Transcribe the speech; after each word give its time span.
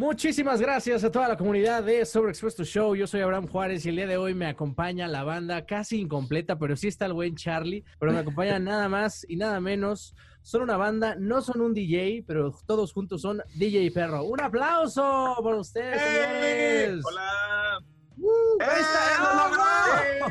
Muchísimas 0.00 0.62
gracias 0.62 1.04
a 1.04 1.12
toda 1.12 1.28
la 1.28 1.36
comunidad 1.36 1.84
de 1.84 2.06
Sobreexpuesto 2.06 2.64
Show. 2.64 2.96
Yo 2.96 3.06
soy 3.06 3.20
Abraham 3.20 3.46
Juárez 3.46 3.84
y 3.84 3.90
el 3.90 3.96
día 3.96 4.06
de 4.06 4.16
hoy 4.16 4.32
me 4.32 4.46
acompaña 4.46 5.06
la 5.06 5.24
banda 5.24 5.66
casi 5.66 6.00
incompleta, 6.00 6.58
pero 6.58 6.74
sí 6.74 6.88
está 6.88 7.04
el 7.04 7.12
buen 7.12 7.36
Charlie. 7.36 7.84
Pero 7.98 8.10
me 8.10 8.18
acompaña 8.20 8.58
nada 8.58 8.88
más 8.88 9.26
y 9.28 9.36
nada 9.36 9.60
menos. 9.60 10.16
Son 10.40 10.62
una 10.62 10.78
banda, 10.78 11.16
no 11.18 11.42
son 11.42 11.60
un 11.60 11.74
DJ, 11.74 12.24
pero 12.26 12.50
todos 12.66 12.94
juntos 12.94 13.20
son 13.20 13.42
DJ 13.56 13.90
Perro. 13.90 14.24
¡Un 14.24 14.40
aplauso 14.40 15.36
por 15.42 15.56
ustedes, 15.56 16.00
señores! 16.00 17.04
Hola. 17.04 17.78
¡Uh! 18.16 18.62
¡Ahí 18.62 18.80
está! 18.80 20.22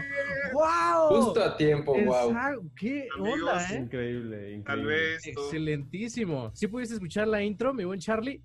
¡Oh, 0.51 1.09
¡Wow! 1.11 1.25
Justo 1.25 1.43
a 1.43 1.55
tiempo, 1.55 1.93
wow. 1.93 2.29
Exacto. 2.31 2.63
¿Qué 2.75 3.07
Amigos, 3.19 3.51
onda, 3.51 3.67
eh? 3.71 3.77
Increíble, 3.77 4.51
increíble. 4.51 4.63
Tal 4.65 4.83
vez. 4.83 5.27
Excelentísimo. 5.27 6.49
¿Sí 6.55 6.65
pudiste 6.65 6.95
escuchar 6.95 7.27
la 7.27 7.43
intro, 7.43 7.71
mi 7.71 7.83
buen 7.83 7.99
Charlie? 7.99 8.41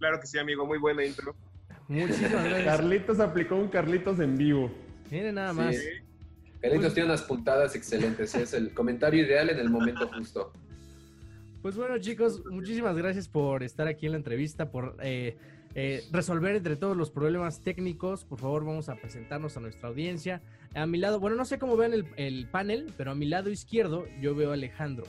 Claro 0.00 0.18
que 0.18 0.26
sí, 0.26 0.36
amigo. 0.38 0.66
Muy 0.66 0.78
buena 0.78 1.04
intro. 1.04 1.36
Muchísimas 1.86 2.44
gracias. 2.44 2.64
Carlitos 2.64 3.20
aplicó 3.20 3.54
un 3.54 3.68
Carlitos 3.68 4.18
en 4.18 4.36
vivo. 4.36 4.70
Miren 5.10 5.36
nada 5.36 5.52
más. 5.52 5.76
Sí. 5.76 5.84
Carlitos 6.60 6.94
tiene 6.94 7.08
unas 7.10 7.22
puntadas 7.22 7.76
excelentes. 7.76 8.34
Es 8.34 8.52
el 8.54 8.74
comentario 8.74 9.24
ideal 9.24 9.50
en 9.50 9.58
el 9.58 9.70
momento 9.70 10.08
justo. 10.08 10.52
Pues 11.62 11.76
bueno, 11.76 11.98
chicos, 11.98 12.42
muchísimas 12.50 12.96
gracias 12.96 13.28
por 13.28 13.62
estar 13.62 13.86
aquí 13.86 14.06
en 14.06 14.12
la 14.12 14.18
entrevista, 14.18 14.70
por 14.70 14.96
eh, 15.02 15.36
eh, 15.74 16.02
resolver 16.10 16.56
entre 16.56 16.74
todos 16.76 16.96
los 16.96 17.10
problemas 17.10 17.60
técnicos. 17.62 18.24
Por 18.24 18.38
favor, 18.40 18.64
vamos 18.64 18.88
a 18.88 18.94
presentarnos 18.96 19.56
a 19.58 19.60
nuestra 19.60 19.90
audiencia. 19.90 20.40
A 20.74 20.86
mi 20.86 20.96
lado, 20.96 21.20
bueno, 21.20 21.36
no 21.36 21.44
sé 21.44 21.58
cómo 21.58 21.76
vean 21.76 21.92
el, 21.92 22.06
el 22.16 22.48
panel, 22.48 22.94
pero 22.96 23.10
a 23.10 23.14
mi 23.14 23.26
lado 23.26 23.50
izquierdo 23.50 24.06
yo 24.22 24.34
veo 24.34 24.50
a 24.50 24.54
Alejandro. 24.54 25.04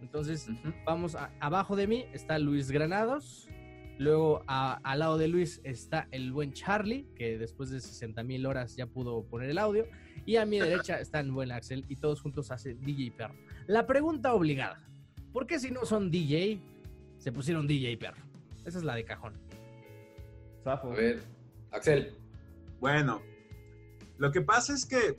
Entonces, 0.00 0.46
vamos 0.84 1.16
a- 1.16 1.30
abajo 1.40 1.74
de 1.74 1.88
mí 1.88 2.04
está 2.12 2.38
Luis 2.38 2.70
Granados. 2.70 3.48
Luego 3.98 4.42
a- 4.46 4.74
al 4.82 4.98
lado 4.98 5.16
de 5.18 5.28
Luis 5.28 5.60
está 5.64 6.06
el 6.10 6.32
buen 6.32 6.52
Charlie, 6.52 7.06
que 7.14 7.38
después 7.38 7.70
de 7.70 7.80
60 7.80 8.22
mil 8.22 8.44
horas 8.46 8.76
ya 8.76 8.86
pudo 8.86 9.24
poner 9.24 9.48
el 9.50 9.58
audio. 9.58 9.86
Y 10.26 10.36
a 10.36 10.44
mi 10.44 10.58
derecha 10.60 11.00
está 11.00 11.20
el 11.20 11.30
buen 11.32 11.50
Axel 11.52 11.84
y 11.88 11.96
todos 11.96 12.20
juntos 12.20 12.50
hace 12.50 12.74
DJ 12.74 13.12
Perro. 13.12 13.34
La 13.66 13.86
pregunta 13.86 14.34
obligada. 14.34 14.82
¿Por 15.32 15.46
qué 15.46 15.58
si 15.58 15.70
no 15.70 15.84
son 15.84 16.10
DJ 16.10 16.60
se 17.18 17.32
pusieron 17.32 17.66
DJ 17.66 17.96
Perro? 17.96 18.22
Esa 18.64 18.78
es 18.78 18.84
la 18.84 18.94
de 18.94 19.04
cajón. 19.04 19.34
Zafo. 20.64 20.92
A 20.92 20.96
ver, 20.96 21.22
Axel. 21.70 22.12
Bueno, 22.80 23.22
lo 24.18 24.30
que 24.32 24.40
pasa 24.42 24.74
es 24.74 24.84
que, 24.84 25.16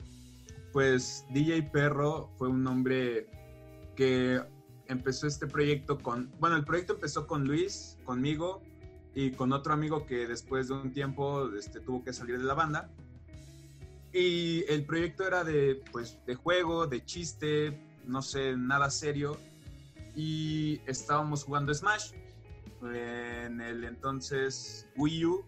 pues, 0.72 1.24
DJ 1.30 1.62
Perro 1.64 2.30
fue 2.36 2.48
un 2.48 2.62
nombre 2.62 3.26
que 3.96 4.40
empezó 4.88 5.26
este 5.26 5.46
proyecto 5.46 5.98
con, 5.98 6.30
bueno, 6.40 6.56
el 6.56 6.64
proyecto 6.64 6.94
empezó 6.94 7.26
con 7.26 7.46
Luis, 7.46 7.98
conmigo 8.04 8.62
y 9.14 9.32
con 9.32 9.52
otro 9.52 9.72
amigo 9.72 10.06
que 10.06 10.26
después 10.26 10.68
de 10.68 10.74
un 10.74 10.92
tiempo 10.92 11.48
este, 11.54 11.80
tuvo 11.80 12.02
que 12.02 12.12
salir 12.12 12.38
de 12.38 12.44
la 12.44 12.54
banda. 12.54 12.90
Y 14.12 14.64
el 14.68 14.84
proyecto 14.84 15.26
era 15.26 15.44
de, 15.44 15.82
pues, 15.92 16.18
de 16.26 16.34
juego, 16.34 16.86
de 16.86 17.04
chiste, 17.04 17.78
no 18.06 18.22
sé, 18.22 18.56
nada 18.56 18.90
serio. 18.90 19.38
Y 20.16 20.80
estábamos 20.86 21.44
jugando 21.44 21.72
Smash 21.72 22.12
en 22.82 23.60
el 23.60 23.84
entonces 23.84 24.88
Wii 24.96 25.24
U, 25.26 25.44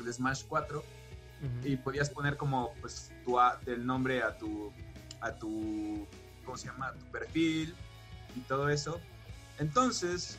el 0.00 0.12
Smash 0.12 0.44
4 0.48 0.82
y 1.62 1.76
podías 1.76 2.10
poner 2.10 2.36
como 2.36 2.72
pues 2.80 3.12
tu 3.24 3.36
el 3.66 3.84
nombre 3.84 4.22
a 4.22 4.36
tu 4.36 4.72
a 5.20 5.32
tu 5.34 6.06
cómo 6.44 6.56
se 6.56 6.68
llama 6.68 6.88
a 6.88 6.94
tu 6.94 7.04
perfil 7.06 7.74
y 8.34 8.40
todo 8.40 8.68
eso 8.68 9.00
entonces 9.58 10.38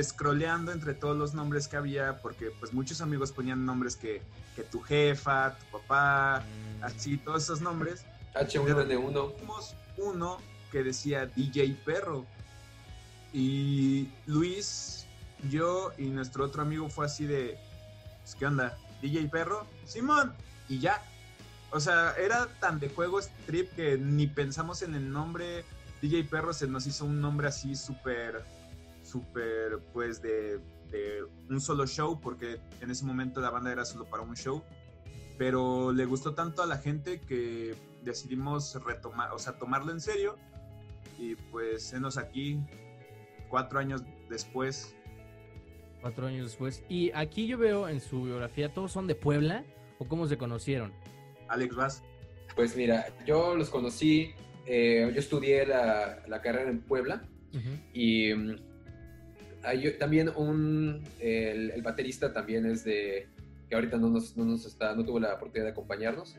scrolleando 0.00 0.72
entre 0.72 0.94
todos 0.94 1.16
los 1.16 1.34
nombres 1.34 1.68
que 1.68 1.76
había 1.76 2.20
porque 2.20 2.50
pues 2.58 2.72
muchos 2.72 3.00
amigos 3.00 3.32
ponían 3.32 3.64
nombres 3.64 3.96
que, 3.96 4.22
que 4.56 4.62
tu 4.62 4.80
jefa 4.80 5.56
tu 5.56 5.78
papá 5.78 6.44
así 6.82 7.16
todos 7.18 7.44
esos 7.44 7.60
nombres 7.60 8.04
H1N1. 8.34 9.36
Tuvimos 9.36 9.74
uno 9.96 10.38
que 10.70 10.82
decía 10.82 11.26
DJ 11.26 11.76
Perro. 11.84 12.26
Y 13.32 14.08
Luis, 14.26 15.06
yo 15.50 15.92
y 15.98 16.06
nuestro 16.06 16.44
otro 16.44 16.62
amigo 16.62 16.88
fue 16.88 17.06
así 17.06 17.26
de, 17.26 17.58
pues, 18.22 18.34
¿qué 18.34 18.46
onda? 18.46 18.76
DJ 19.02 19.28
Perro, 19.28 19.66
Simón, 19.84 20.34
y 20.68 20.78
ya. 20.78 21.02
O 21.70 21.80
sea, 21.80 22.14
era 22.16 22.46
tan 22.60 22.78
de 22.78 22.88
juego 22.88 23.18
este 23.18 23.34
trip 23.46 23.74
que 23.74 23.98
ni 23.98 24.26
pensamos 24.26 24.82
en 24.82 24.94
el 24.94 25.10
nombre. 25.10 25.64
DJ 26.08 26.24
Perro 26.24 26.52
se 26.52 26.66
nos 26.66 26.86
hizo 26.86 27.04
un 27.04 27.20
nombre 27.20 27.48
así 27.48 27.74
súper, 27.74 28.42
súper, 29.02 29.78
pues 29.92 30.20
de, 30.22 30.58
de 30.90 31.24
un 31.48 31.60
solo 31.60 31.86
show, 31.86 32.20
porque 32.20 32.60
en 32.80 32.90
ese 32.90 33.04
momento 33.04 33.40
la 33.40 33.50
banda 33.50 33.72
era 33.72 33.84
solo 33.84 34.04
para 34.04 34.22
un 34.22 34.36
show 34.36 34.62
pero 35.36 35.92
le 35.92 36.04
gustó 36.04 36.34
tanto 36.34 36.62
a 36.62 36.66
la 36.66 36.78
gente 36.78 37.20
que 37.20 37.74
decidimos 38.02 38.78
retomar, 38.84 39.32
o 39.32 39.38
sea, 39.38 39.58
tomarlo 39.58 39.92
en 39.92 40.00
serio 40.00 40.36
y 41.18 41.34
pues 41.34 41.92
enos 41.92 42.18
aquí 42.18 42.60
cuatro 43.48 43.78
años 43.78 44.02
después. 44.28 44.94
Cuatro 46.00 46.26
años 46.26 46.46
después. 46.46 46.84
Y 46.88 47.10
aquí 47.12 47.46
yo 47.46 47.58
veo 47.58 47.88
en 47.88 48.00
su 48.00 48.22
biografía, 48.24 48.72
¿todos 48.72 48.92
son 48.92 49.06
de 49.06 49.14
Puebla? 49.14 49.64
¿O 49.98 50.06
cómo 50.06 50.26
se 50.26 50.36
conocieron? 50.36 50.92
Alex 51.48 51.74
Vaz, 51.74 52.02
Pues 52.54 52.76
mira, 52.76 53.06
yo 53.26 53.56
los 53.56 53.70
conocí, 53.70 54.34
eh, 54.66 55.10
yo 55.12 55.20
estudié 55.20 55.66
la, 55.66 56.22
la 56.26 56.40
carrera 56.40 56.70
en 56.70 56.80
Puebla 56.80 57.22
y 57.92 58.34
mm, 58.34 58.56
hay 59.62 59.92
también 59.98 60.30
un, 60.34 61.02
el, 61.20 61.70
el 61.70 61.82
baterista 61.82 62.32
también 62.32 62.66
es 62.66 62.84
de, 62.84 63.28
que 63.68 63.74
ahorita 63.74 63.96
no 63.96 64.08
nos, 64.08 64.36
no 64.36 64.44
nos 64.44 64.66
está, 64.66 64.94
no 64.94 65.04
tuvo 65.04 65.20
la 65.20 65.34
oportunidad 65.34 65.66
de 65.66 65.72
acompañarnos. 65.72 66.36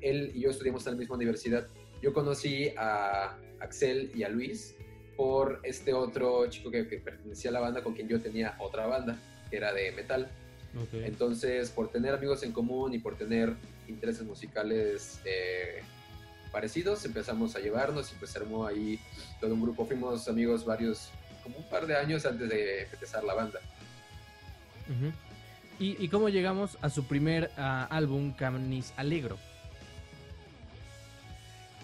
Él 0.00 0.32
y 0.34 0.40
yo 0.40 0.50
estudiamos 0.50 0.86
en 0.86 0.94
la 0.94 0.98
misma 0.98 1.16
universidad. 1.16 1.68
Yo 2.00 2.12
conocí 2.12 2.70
a 2.76 3.36
Axel 3.60 4.10
y 4.14 4.22
a 4.24 4.28
Luis 4.28 4.74
por 5.16 5.60
este 5.62 5.92
otro 5.92 6.46
chico 6.48 6.70
que, 6.70 6.88
que 6.88 6.98
pertenecía 6.98 7.50
a 7.50 7.54
la 7.54 7.60
banda 7.60 7.82
con 7.82 7.94
quien 7.94 8.08
yo 8.08 8.20
tenía 8.20 8.56
otra 8.58 8.86
banda, 8.86 9.18
que 9.50 9.56
era 9.56 9.72
de 9.72 9.92
metal. 9.92 10.28
Ok. 10.74 10.94
Entonces, 11.04 11.70
por 11.70 11.90
tener 11.90 12.14
amigos 12.14 12.42
en 12.42 12.52
común 12.52 12.94
y 12.94 12.98
por 12.98 13.16
tener 13.16 13.54
intereses 13.86 14.24
musicales 14.24 15.20
eh, 15.24 15.82
parecidos, 16.52 17.04
empezamos 17.04 17.56
a 17.56 17.60
llevarnos 17.60 18.12
y 18.12 18.14
pues 18.16 18.36
armó 18.36 18.66
ahí 18.66 19.00
todo 19.40 19.54
un 19.54 19.62
grupo. 19.62 19.86
Fuimos 19.86 20.28
amigos 20.28 20.64
varios, 20.64 21.08
como 21.42 21.56
un 21.56 21.64
par 21.64 21.86
de 21.86 21.96
años 21.96 22.24
antes 22.26 22.48
de 22.48 22.82
empezar 22.82 23.24
la 23.24 23.34
banda. 23.34 23.58
¿Y, 25.80 25.96
y 26.04 26.08
cómo 26.08 26.28
llegamos 26.28 26.76
a 26.82 26.90
su 26.90 27.04
primer 27.04 27.50
ah, 27.56 27.88
álbum, 27.90 28.32
Canis 28.34 28.92
Alegro? 28.96 29.38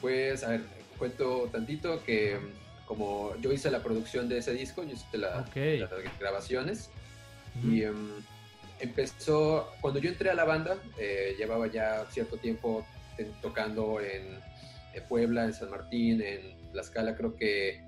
Pues, 0.00 0.44
a 0.44 0.50
ver, 0.50 0.62
cuento 0.98 1.48
tantito 1.50 2.02
que 2.04 2.38
como 2.86 3.34
yo 3.40 3.52
hice 3.52 3.70
la 3.70 3.82
producción 3.82 4.28
de 4.28 4.38
ese 4.38 4.52
disco, 4.52 4.82
yo 4.84 4.92
hice 4.92 5.18
la- 5.18 5.44
las 5.78 5.90
grabaciones 6.20 6.90
y 7.62 7.82
em, 7.82 8.10
empezó, 8.78 9.70
cuando 9.80 9.98
yo 10.00 10.08
entré 10.08 10.30
a 10.30 10.34
la 10.34 10.44
banda, 10.44 10.76
eh, 10.98 11.34
llevaba 11.36 11.66
ya 11.66 12.06
cierto 12.10 12.36
tiempo 12.36 12.86
tocando 13.42 14.00
en 14.00 14.38
Puebla, 15.08 15.44
en 15.44 15.52
San 15.52 15.70
Martín, 15.70 16.20
en 16.20 16.70
Tlaxcala, 16.72 17.16
creo 17.16 17.34
que 17.36 17.80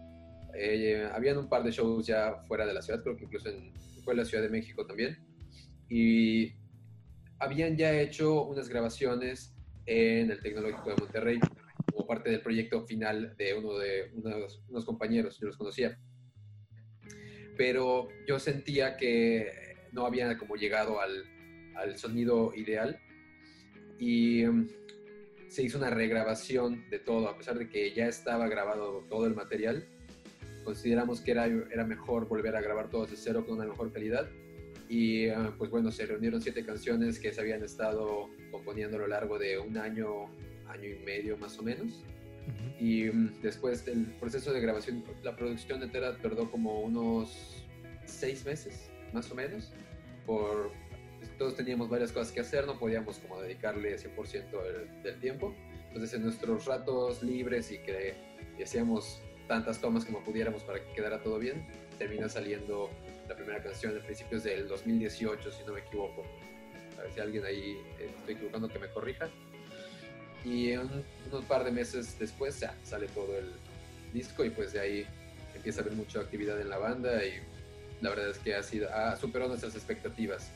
eh, 0.54 1.08
habían 1.12 1.38
un 1.38 1.48
par 1.48 1.62
de 1.62 1.70
shows 1.70 2.06
ya 2.06 2.36
fuera 2.46 2.66
de 2.66 2.74
la 2.74 2.82
ciudad, 2.82 3.02
creo 3.02 3.16
que 3.16 3.24
incluso 3.24 3.48
en, 3.48 3.72
fue 4.04 4.14
la 4.14 4.24
Ciudad 4.24 4.42
de 4.42 4.50
México 4.50 4.86
también, 4.86 5.18
y 5.88 6.52
habían 7.38 7.76
ya 7.76 7.92
hecho 8.00 8.44
unas 8.44 8.68
grabaciones 8.68 9.54
en 9.86 10.30
el 10.30 10.40
Tecnológico 10.40 10.90
de 10.90 10.96
Monterrey 10.96 11.40
como 11.92 12.06
parte 12.06 12.30
del 12.30 12.42
proyecto 12.42 12.86
final 12.86 13.34
de 13.36 13.54
uno 13.54 13.78
de 13.78 14.10
unos, 14.14 14.62
unos 14.68 14.84
compañeros, 14.84 15.38
yo 15.40 15.48
los 15.48 15.56
conocía. 15.56 15.98
Pero 17.56 18.08
yo 18.26 18.38
sentía 18.38 18.96
que 18.96 19.48
no 19.92 20.06
había 20.06 20.38
como 20.38 20.54
llegado 20.56 21.00
al, 21.00 21.24
al 21.76 21.98
sonido 21.98 22.54
ideal 22.54 22.98
y 23.98 24.44
mm, 24.46 24.68
se 25.50 25.64
hizo 25.64 25.78
una 25.78 25.90
regrabación 25.90 26.88
de 26.90 27.00
todo, 27.00 27.28
a 27.28 27.36
pesar 27.36 27.58
de 27.58 27.68
que 27.68 27.92
ya 27.92 28.06
estaba 28.06 28.46
grabado 28.48 29.04
todo 29.10 29.26
el 29.26 29.34
material. 29.34 29.84
Consideramos 30.62 31.20
que 31.20 31.32
era, 31.32 31.46
era 31.46 31.84
mejor 31.84 32.28
volver 32.28 32.54
a 32.54 32.60
grabar 32.60 32.88
todo 32.88 33.06
de 33.06 33.16
cero 33.16 33.44
con 33.44 33.56
una 33.56 33.66
mejor 33.66 33.92
calidad. 33.92 34.28
Y 34.88 35.28
ah, 35.28 35.52
pues 35.58 35.68
bueno, 35.70 35.90
se 35.90 36.06
reunieron 36.06 36.40
siete 36.40 36.64
canciones 36.64 37.18
que 37.18 37.32
se 37.32 37.40
habían 37.40 37.64
estado 37.64 38.30
componiendo 38.52 38.96
a 38.96 39.00
lo 39.00 39.06
largo 39.08 39.40
de 39.40 39.58
un 39.58 39.76
año, 39.76 40.26
año 40.68 40.88
y 40.88 41.04
medio 41.04 41.36
más 41.36 41.58
o 41.58 41.64
menos. 41.64 42.04
Y 42.78 43.06
mm, 43.06 43.40
después 43.42 43.84
del 43.84 44.06
proceso 44.20 44.52
de 44.52 44.60
grabación, 44.60 45.02
la 45.24 45.34
producción 45.34 45.82
entera 45.82 46.16
tardó 46.16 46.48
como 46.48 46.80
unos 46.80 47.64
seis 48.04 48.44
meses, 48.44 48.88
más 49.12 49.28
o 49.32 49.34
menos. 49.34 49.72
Por, 50.26 50.70
todos 51.40 51.56
teníamos 51.56 51.88
varias 51.88 52.12
cosas 52.12 52.32
que 52.32 52.40
hacer, 52.40 52.66
no 52.66 52.78
podíamos 52.78 53.16
como 53.18 53.40
dedicarle 53.40 53.96
100% 53.96 54.62
del, 54.62 55.02
del 55.02 55.18
tiempo. 55.20 55.54
Entonces 55.88 56.12
en 56.12 56.24
nuestros 56.24 56.66
ratos 56.66 57.22
libres 57.22 57.72
y 57.72 57.78
que 57.78 58.14
y 58.58 58.62
hacíamos 58.62 59.22
tantas 59.48 59.80
tomas 59.80 60.04
como 60.04 60.22
pudiéramos 60.22 60.62
para 60.64 60.84
que 60.84 60.92
quedara 60.92 61.22
todo 61.22 61.38
bien, 61.38 61.66
termina 61.96 62.28
saliendo 62.28 62.90
la 63.26 63.34
primera 63.34 63.62
canción 63.62 63.96
a 63.96 64.02
principios 64.04 64.44
del 64.44 64.68
2018, 64.68 65.50
si 65.50 65.64
no 65.64 65.72
me 65.72 65.80
equivoco. 65.80 66.26
A 66.98 67.04
ver 67.04 67.12
si 67.14 67.20
alguien 67.20 67.46
ahí 67.46 67.78
eh, 67.98 68.10
estoy 68.18 68.34
equivocando 68.34 68.68
que 68.68 68.78
me 68.78 68.90
corrija. 68.90 69.30
Y 70.44 70.76
un, 70.76 71.02
unos 71.26 71.44
par 71.46 71.64
de 71.64 71.70
meses 71.70 72.18
después 72.18 72.60
ya 72.60 72.76
sale 72.84 73.06
todo 73.08 73.34
el 73.38 73.50
disco 74.12 74.44
y 74.44 74.50
pues 74.50 74.74
de 74.74 74.80
ahí 74.80 75.06
empieza 75.54 75.80
a 75.80 75.84
haber 75.84 75.94
mucha 75.94 76.20
actividad 76.20 76.60
en 76.60 76.68
la 76.68 76.76
banda 76.76 77.24
y 77.24 77.32
la 78.02 78.10
verdad 78.10 78.28
es 78.28 78.38
que 78.40 78.54
ha 78.54 78.62
sido 78.62 78.92
ha 78.92 79.16
superado 79.16 79.48
nuestras 79.48 79.74
expectativas. 79.74 80.50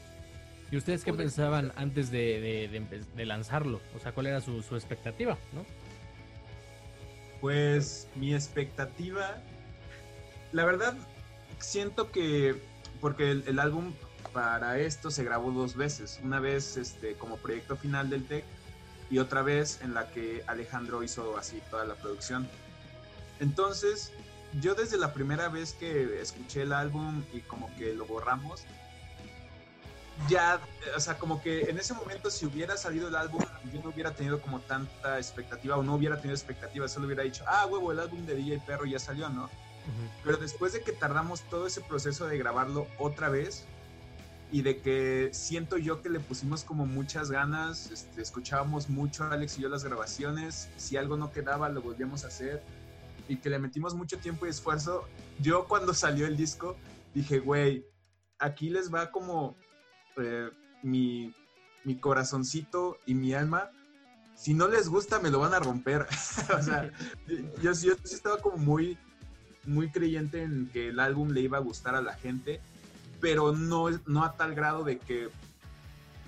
¿Y 0.74 0.76
ustedes 0.76 1.04
qué 1.04 1.12
pensaban 1.14 1.72
antes 1.76 2.10
de, 2.10 2.40
de- 2.40 2.66
de 2.66 2.82
empe- 2.82 3.04
de 3.14 3.24
lanzarlo? 3.26 3.80
O 3.94 4.00
sea, 4.00 4.10
¿cuál 4.10 4.26
era 4.26 4.40
su, 4.40 4.60
su 4.60 4.74
expectativa? 4.74 5.38
¿no? 5.52 5.64
Pues 7.40 8.08
mi 8.16 8.34
expectativa, 8.34 9.36
la 10.50 10.64
verdad, 10.64 10.94
siento 11.60 12.10
que, 12.10 12.60
porque 13.00 13.30
el, 13.30 13.44
el 13.46 13.60
álbum 13.60 13.92
para 14.32 14.80
esto 14.80 15.12
se 15.12 15.22
grabó 15.22 15.52
dos 15.52 15.76
veces, 15.76 16.18
una 16.24 16.40
vez 16.40 16.76
este, 16.76 17.14
como 17.14 17.36
proyecto 17.36 17.76
final 17.76 18.10
del 18.10 18.26
TEC 18.26 18.44
y 19.12 19.18
otra 19.18 19.42
vez 19.42 19.78
en 19.80 19.94
la 19.94 20.08
que 20.10 20.42
Alejandro 20.48 21.04
hizo 21.04 21.38
así 21.38 21.62
toda 21.70 21.84
la 21.84 21.94
producción. 21.94 22.48
Entonces, 23.38 24.10
yo 24.60 24.74
desde 24.74 24.96
la 24.96 25.12
primera 25.14 25.48
vez 25.48 25.72
que 25.74 26.20
escuché 26.20 26.62
el 26.62 26.72
álbum 26.72 27.22
y 27.32 27.42
como 27.42 27.72
que 27.76 27.94
lo 27.94 28.06
borramos, 28.06 28.64
ya, 30.28 30.60
o 30.96 31.00
sea, 31.00 31.18
como 31.18 31.42
que 31.42 31.62
en 31.62 31.78
ese 31.78 31.92
momento 31.94 32.30
si 32.30 32.46
hubiera 32.46 32.76
salido 32.76 33.08
el 33.08 33.16
álbum, 33.16 33.42
yo 33.72 33.82
no 33.82 33.90
hubiera 33.90 34.12
tenido 34.12 34.40
como 34.40 34.60
tanta 34.60 35.18
expectativa 35.18 35.76
o 35.76 35.82
no 35.82 35.94
hubiera 35.94 36.16
tenido 36.16 36.34
expectativa, 36.34 36.88
solo 36.88 37.06
hubiera 37.06 37.22
dicho, 37.22 37.44
ah, 37.46 37.66
huevo, 37.66 37.92
el 37.92 38.00
álbum 38.00 38.24
de 38.24 38.34
DJ 38.34 38.62
Perro 38.66 38.86
ya 38.86 38.98
salió, 38.98 39.28
¿no? 39.28 39.50
Pero 40.22 40.38
después 40.38 40.72
de 40.72 40.80
que 40.80 40.92
tardamos 40.92 41.42
todo 41.42 41.66
ese 41.66 41.82
proceso 41.82 42.26
de 42.26 42.38
grabarlo 42.38 42.86
otra 42.98 43.28
vez 43.28 43.64
y 44.50 44.62
de 44.62 44.78
que 44.80 45.28
siento 45.32 45.76
yo 45.76 46.00
que 46.00 46.08
le 46.08 46.20
pusimos 46.20 46.64
como 46.64 46.86
muchas 46.86 47.30
ganas, 47.30 47.90
este, 47.90 48.22
escuchábamos 48.22 48.88
mucho 48.88 49.24
Alex 49.24 49.58
y 49.58 49.62
yo 49.62 49.68
las 49.68 49.84
grabaciones, 49.84 50.70
si 50.78 50.96
algo 50.96 51.18
no 51.18 51.32
quedaba 51.32 51.68
lo 51.68 51.82
volvíamos 51.82 52.24
a 52.24 52.28
hacer 52.28 52.62
y 53.28 53.36
que 53.36 53.50
le 53.50 53.58
metimos 53.58 53.94
mucho 53.94 54.18
tiempo 54.18 54.46
y 54.46 54.50
esfuerzo, 54.50 55.06
yo 55.40 55.66
cuando 55.66 55.92
salió 55.94 56.26
el 56.26 56.36
disco 56.36 56.76
dije, 57.12 57.40
güey, 57.40 57.84
aquí 58.38 58.70
les 58.70 58.92
va 58.92 59.10
como 59.10 59.56
eh, 60.16 60.50
mi, 60.82 61.34
mi 61.84 61.96
corazoncito 61.96 62.98
y 63.06 63.14
mi 63.14 63.34
alma. 63.34 63.70
Si 64.34 64.52
no 64.54 64.68
les 64.68 64.88
gusta, 64.88 65.20
me 65.20 65.30
lo 65.30 65.38
van 65.40 65.54
a 65.54 65.60
romper. 65.60 66.06
o 66.58 66.62
sea, 66.62 66.90
yo, 67.62 67.72
yo 67.72 67.72
sí 67.72 68.14
estaba 68.14 68.38
como 68.38 68.56
muy, 68.58 68.98
muy 69.64 69.90
creyente 69.90 70.42
en 70.42 70.68
que 70.72 70.88
el 70.88 71.00
álbum 71.00 71.30
le 71.30 71.40
iba 71.40 71.58
a 71.58 71.60
gustar 71.60 71.94
a 71.94 72.02
la 72.02 72.14
gente, 72.14 72.60
pero 73.20 73.52
no, 73.52 73.86
no 74.06 74.24
a 74.24 74.36
tal 74.36 74.54
grado 74.54 74.84
de 74.84 74.98
que, 74.98 75.28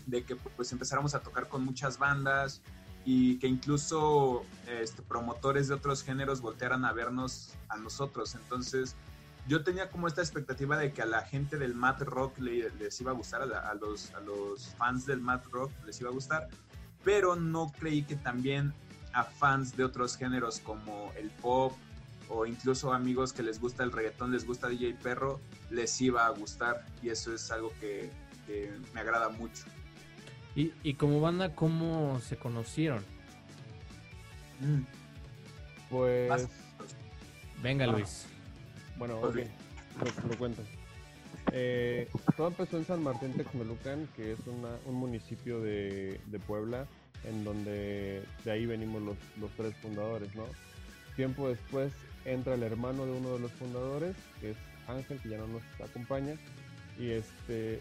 de 0.07 0.25
que 0.25 0.37
pues 0.37 0.73
empezáramos 0.73 1.15
a 1.15 1.21
tocar 1.21 1.49
con 1.49 1.65
muchas 1.65 1.99
bandas 1.99 2.63
y 3.05 3.39
que 3.39 3.47
incluso 3.47 4.45
este, 4.67 5.03
promotores 5.03 5.69
de 5.69 5.75
otros 5.75 6.03
géneros 6.03 6.41
voltearan 6.41 6.85
a 6.85 6.93
vernos 6.93 7.55
a 7.69 7.77
nosotros. 7.77 8.35
Entonces, 8.35 8.97
yo 9.49 9.63
tenía 9.63 9.89
como 9.91 10.09
esta 10.09 10.21
expectativa 10.23 10.77
de 10.77 10.93
que 10.93 11.03
a 11.03 11.07
la 11.07 11.23
gente 11.23 11.57
del 11.59 11.75
mat 11.75 12.01
rock 12.03 12.39
le- 12.39 12.71
les 12.79 13.01
iba 13.01 13.13
a 13.13 13.15
gustar, 13.15 13.43
a, 13.43 13.47
la- 13.47 13.61
a 13.61 13.75
los, 13.75 14.13
a 14.15 14.21
los 14.21 14.75
fans 14.77 15.07
del 15.07 15.21
mat 15.21 15.45
rock 15.47 15.71
les 15.85 16.01
iba 16.01 16.11
a 16.11 16.13
gustar, 16.13 16.49
pero 17.05 17.37
no 17.37 17.71
creí 17.79 18.03
que 18.03 18.17
también 18.17 18.73
a 19.13 19.25
fans 19.25 19.77
de 19.77 19.85
otros 19.85 20.17
géneros 20.17 20.59
como 20.61 21.13
el 21.17 21.31
pop 21.31 21.73
o 22.29 22.45
incluso 22.45 22.93
amigos 22.93 23.33
que 23.33 23.43
les 23.45 23.61
gusta 23.61 23.85
el 23.85 23.93
reggaetón, 23.93 24.33
les 24.33 24.45
gusta 24.45 24.69
DJ 24.69 24.95
Perro, 24.95 25.41
les 25.71 26.01
iba 26.01 26.27
a 26.27 26.31
gustar 26.31 26.85
y 27.03 27.11
eso 27.11 27.33
es 27.33 27.51
algo 27.53 27.73
que, 27.81 28.11
que 28.47 28.73
me 28.93 29.01
agrada 29.01 29.29
mucho. 29.29 29.65
Y, 30.57 30.73
y 30.83 30.95
como 30.95 31.21
banda, 31.21 31.55
¿cómo 31.55 32.19
se 32.21 32.37
conocieron? 32.37 33.05
Mm. 34.61 34.83
Pues. 35.91 36.49
Venga, 37.63 37.85
Ah. 37.85 37.93
Luis. 37.93 38.27
Bueno, 38.99 39.21
Ok. 39.21 39.37
lo, 39.37 40.29
lo 40.29 40.37
cuento. 40.37 40.63
Eh, 41.53 42.09
todo 42.37 42.49
empezó 42.49 42.77
en 42.77 42.85
San 42.85 43.03
Martín 43.03 43.33
Texmelucan, 43.35 44.09
que 44.17 44.33
es 44.33 44.39
una- 44.47 44.77
un 44.87 44.95
municipio 44.97 45.61
de, 45.61 46.21
de 46.27 46.39
Puebla, 46.41 46.87
en 47.25 47.45
donde 47.45 48.23
de 48.45 48.51
ahí 48.51 48.67
venimos 48.67 49.03
los, 49.03 49.17
los 49.41 49.51
tres 49.53 49.75
fundadores, 49.77 50.35
¿no? 50.35 50.45
Tiempo 51.15 51.49
después 51.49 51.93
entra 52.25 52.55
el 52.55 52.63
hermano 52.63 53.07
de 53.07 53.13
uno 53.13 53.35
de 53.35 53.39
los 53.41 53.53
fundadores, 53.53 54.17
que 54.41 54.51
es 54.51 54.57
Ángel, 54.89 55.19
que 55.21 55.29
ya 55.31 55.39
no 55.39 55.47
nos 55.47 55.63
acompaña, 55.89 56.35
y 56.99 57.11
este 57.11 57.81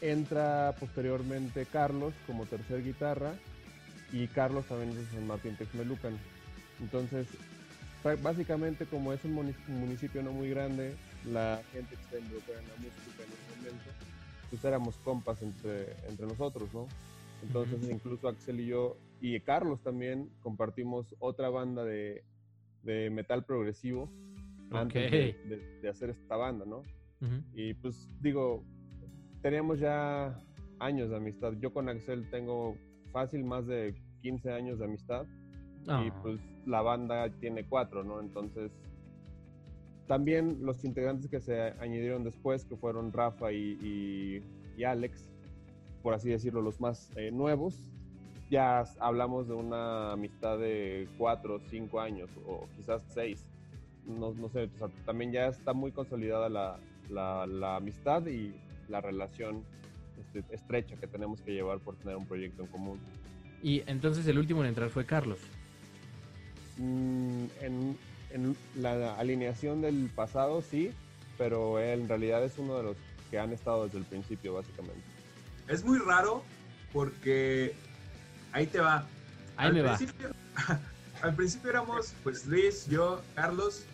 entra 0.00 0.74
posteriormente 0.78 1.66
Carlos 1.66 2.12
como 2.26 2.44
tercer 2.46 2.82
guitarra, 2.84 3.32
y 4.12 4.26
Carlos 4.28 4.66
también 4.66 4.90
es 4.90 4.96
de 4.98 5.16
San 5.16 5.26
Martín 5.26 5.56
Texmelucan. 5.56 6.16
Entonces, 6.80 7.26
Básicamente, 8.22 8.86
como 8.86 9.12
es 9.12 9.24
un 9.24 9.32
muni- 9.34 9.54
un 9.68 9.80
municipio 9.80 10.22
no 10.22 10.32
muy 10.32 10.50
grande, 10.50 10.94
la 11.24 11.60
gente 11.72 11.96
que 11.96 12.02
está 12.02 12.18
involucrada 12.18 12.60
en 12.60 12.68
la 12.68 12.76
música 12.76 13.22
en 13.24 13.32
ese 13.32 13.56
momento, 13.58 13.90
pues 14.50 14.64
éramos 14.64 14.96
compas 14.98 15.42
entre, 15.42 15.92
entre 16.08 16.26
nosotros, 16.26 16.72
¿no? 16.72 16.86
Entonces, 17.42 17.88
incluso 17.90 18.28
Axel 18.28 18.60
y 18.60 18.66
yo, 18.66 18.96
y 19.20 19.38
Carlos 19.40 19.80
también, 19.82 20.30
compartimos 20.42 21.14
otra 21.18 21.48
banda 21.48 21.84
de, 21.84 22.22
de 22.82 23.10
metal 23.10 23.44
progresivo 23.44 24.08
antes 24.70 25.10
de, 25.10 25.30
Ok. 25.42 25.48
de- 25.48 25.80
de 25.82 25.88
hacer 25.88 26.10
esta 26.10 26.36
banda, 26.36 26.64
¿no? 26.64 26.82
Y 27.54 27.74
pues 27.74 28.08
digo, 28.20 28.62
teníamos 29.42 29.80
ya 29.80 30.38
años 30.78 31.10
de 31.10 31.16
amistad. 31.16 31.54
Yo 31.60 31.72
con 31.72 31.88
Axel 31.88 32.28
tengo 32.30 32.76
fácil 33.10 33.42
más 33.44 33.66
de 33.66 33.94
15 34.22 34.52
años 34.52 34.78
de 34.78 34.84
amistad 34.84 35.24
y 35.84 35.88
Ah. 35.88 36.20
pues 36.22 36.38
la 36.66 36.82
banda 36.82 37.30
tiene 37.40 37.64
cuatro, 37.64 38.04
¿no? 38.04 38.20
Entonces, 38.20 38.70
también 40.06 40.58
los 40.62 40.84
integrantes 40.84 41.30
que 41.30 41.40
se 41.40 41.60
añadieron 41.80 42.24
después, 42.24 42.64
que 42.64 42.76
fueron 42.76 43.12
Rafa 43.12 43.52
y, 43.52 44.42
Alex, 44.84 45.24
por 46.02 46.14
así 46.14 46.28
decirlo, 46.28 46.60
los 46.60 46.80
más 46.80 47.10
eh, 47.16 47.30
nuevos, 47.30 47.80
ya 48.50 48.84
hablamos 49.00 49.48
de 49.48 49.54
una 49.54 50.12
amistad 50.12 50.58
de 50.58 51.08
cuatro, 51.18 51.60
cinco 51.68 52.00
años 52.00 52.30
o 52.46 52.68
quizás 52.76 53.02
seis. 53.08 53.44
No, 54.06 54.32
sé, 54.50 54.70
o 54.80 54.88
también 55.04 55.32
ya 55.32 55.48
está 55.48 55.72
muy 55.72 55.90
consolidada 55.90 56.48
la 57.08 57.76
amistad 57.76 58.24
y 58.26 58.54
la 58.88 59.00
relación 59.00 59.64
este, 60.18 60.54
estrecha 60.54 60.96
que 60.96 61.06
tenemos 61.06 61.40
que 61.40 61.52
llevar 61.52 61.78
por 61.78 61.96
tener 61.96 62.16
un 62.16 62.26
proyecto 62.26 62.62
en 62.62 62.68
común. 62.68 62.98
Y 63.62 63.82
entonces 63.86 64.26
el 64.26 64.38
último 64.38 64.62
en 64.62 64.68
entrar 64.68 64.90
fue 64.90 65.04
Carlos. 65.04 65.38
Mm, 66.76 67.44
en, 67.60 67.98
en 68.30 68.56
la 68.76 69.14
alineación 69.16 69.80
del 69.80 70.10
pasado 70.14 70.62
sí, 70.62 70.92
pero 71.38 71.78
él 71.78 72.00
en 72.00 72.08
realidad 72.08 72.44
es 72.44 72.58
uno 72.58 72.76
de 72.76 72.82
los 72.82 72.96
que 73.30 73.38
han 73.38 73.52
estado 73.52 73.84
desde 73.84 73.98
el 73.98 74.04
principio, 74.04 74.54
básicamente. 74.54 75.02
Es 75.68 75.84
muy 75.84 75.98
raro 75.98 76.42
porque 76.92 77.74
ahí 78.52 78.66
te 78.66 78.80
va. 78.80 79.06
Ahí 79.56 79.68
al 79.68 79.74
me 79.74 79.82
va. 79.82 79.98
al 81.22 81.34
principio 81.34 81.70
éramos 81.70 82.14
pues 82.22 82.46
Luis, 82.46 82.86
yo, 82.88 83.22
Carlos 83.34 83.84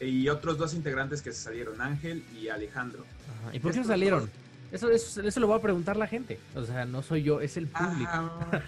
y 0.00 0.28
otros 0.28 0.58
dos 0.58 0.74
integrantes 0.74 1.22
que 1.22 1.32
se 1.32 1.42
salieron, 1.42 1.80
Ángel 1.80 2.24
y 2.38 2.48
Alejandro. 2.48 3.04
Ajá. 3.40 3.56
¿Y 3.56 3.58
por 3.58 3.72
qué 3.72 3.78
no 3.78 3.84
salieron? 3.84 4.30
eso, 4.70 4.90
eso 4.90 5.40
lo 5.40 5.48
va 5.48 5.56
a 5.56 5.62
preguntar 5.62 5.96
la 5.96 6.06
gente. 6.06 6.38
O 6.54 6.64
sea, 6.64 6.84
no 6.84 7.02
soy 7.02 7.22
yo, 7.22 7.40
es 7.40 7.56
el 7.56 7.66
público. 7.66 8.10
Ah, 8.12 8.62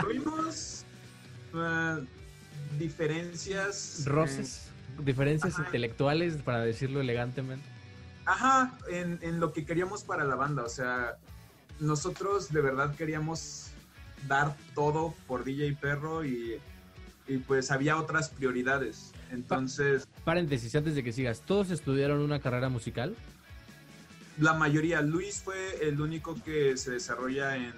tuvimos 0.00 0.85
ah, 1.54 1.98
diferencias. 2.78 4.00
en- 4.00 4.12
Roces, 4.12 4.68
diferencias 5.04 5.54
Ajá. 5.54 5.64
intelectuales, 5.66 6.36
para 6.42 6.60
decirlo 6.60 7.00
elegantemente. 7.00 7.64
Ajá, 8.24 8.76
en, 8.90 9.18
en 9.22 9.38
lo 9.40 9.52
que 9.52 9.64
queríamos 9.64 10.02
para 10.02 10.24
la 10.24 10.34
banda. 10.34 10.64
O 10.64 10.68
sea, 10.68 11.16
nosotros 11.80 12.52
de 12.52 12.60
verdad 12.60 12.94
queríamos 12.96 13.68
dar 14.26 14.56
todo 14.74 15.14
por 15.28 15.44
DJ 15.44 15.74
Perro 15.80 16.24
y, 16.24 16.58
y 17.28 17.36
pues 17.38 17.70
había 17.70 17.96
otras 17.98 18.30
prioridades. 18.30 19.12
Entonces, 19.30 20.06
Paréntesis, 20.24 20.74
antes 20.74 20.94
de 20.96 21.04
que 21.04 21.12
sigas, 21.12 21.40
¿todos 21.42 21.70
estudiaron 21.70 22.20
una 22.20 22.40
carrera 22.40 22.68
musical? 22.68 23.14
la 24.38 24.52
mayoría, 24.52 25.00
Luis 25.00 25.40
fue 25.42 25.88
el 25.88 25.98
único 25.98 26.34
que 26.44 26.76
se 26.76 26.90
desarrolla 26.90 27.56
en 27.56 27.72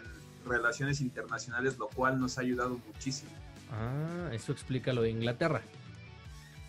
relaciones 0.45 1.01
internacionales, 1.01 1.79
lo 1.79 1.87
cual 1.87 2.19
nos 2.19 2.37
ha 2.37 2.41
ayudado 2.41 2.81
muchísimo. 2.85 3.31
Ah, 3.71 4.31
eso 4.33 4.53
explica 4.53 4.93
lo 4.93 5.03
de 5.03 5.11
Inglaterra. 5.11 5.63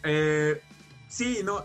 Eh, 0.03 0.62
sí, 1.08 1.39
no, 1.44 1.58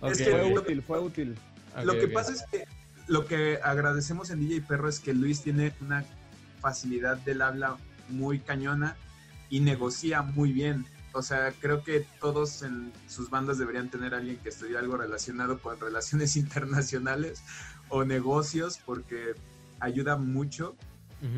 Ok, 0.00 0.16
que- 0.16 0.24
Fue 0.24 0.58
útil, 0.58 0.82
fue 0.82 0.98
útil. 0.98 1.38
lo 1.84 1.98
que 1.98 2.08
pasa 2.08 2.32
es 2.32 2.42
que 2.50 2.64
lo 3.06 3.26
que 3.26 3.58
agradecemos 3.62 4.30
en 4.30 4.40
DJ 4.40 4.62
Perro 4.62 4.88
es 4.88 5.00
que 5.00 5.12
Luis 5.14 5.42
tiene 5.42 5.72
una 5.80 6.04
facilidad 6.60 7.16
del 7.18 7.42
habla 7.42 7.76
muy 8.08 8.38
cañona 8.40 8.96
y 9.50 9.60
negocia 9.60 10.22
muy 10.22 10.52
bien. 10.52 10.86
o 11.12 11.22
sea, 11.22 11.52
creo 11.60 11.82
que 11.82 12.06
todos 12.20 12.62
en 12.62 12.92
sus 13.08 13.30
bandas 13.30 13.58
deberían 13.58 13.90
tener 13.90 14.14
a 14.14 14.18
alguien 14.18 14.36
que 14.36 14.50
estudie 14.50 14.78
algo 14.78 14.96
relacionado 14.96 15.58
con 15.60 15.78
relaciones 15.80 16.36
internacionales 16.36 17.42
o 17.88 18.04
negocios, 18.04 18.78
porque 18.86 19.34
ayuda 19.80 20.16
mucho. 20.16 20.76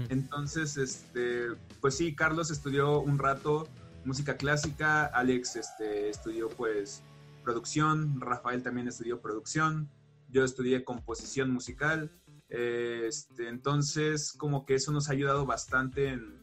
Entonces, 0.09 0.77
este, 0.77 1.49
pues 1.81 1.97
sí, 1.97 2.15
Carlos 2.15 2.51
estudió 2.51 3.01
un 3.01 3.19
rato 3.19 3.69
música 4.05 4.37
clásica, 4.37 5.07
Alex 5.07 5.57
este, 5.57 6.09
estudió 6.09 6.49
pues 6.49 7.03
producción, 7.45 8.21
Rafael 8.21 8.63
también 8.63 8.89
estudió 8.89 9.21
producción, 9.21 9.89
yo 10.29 10.45
estudié 10.45 10.85
composición 10.85 11.51
musical, 11.51 12.11
este, 12.49 13.49
entonces 13.49 14.33
como 14.33 14.65
que 14.67 14.75
eso 14.75 14.93
nos 14.93 15.09
ha 15.09 15.13
ayudado 15.13 15.47
bastante 15.47 16.09
en, 16.09 16.39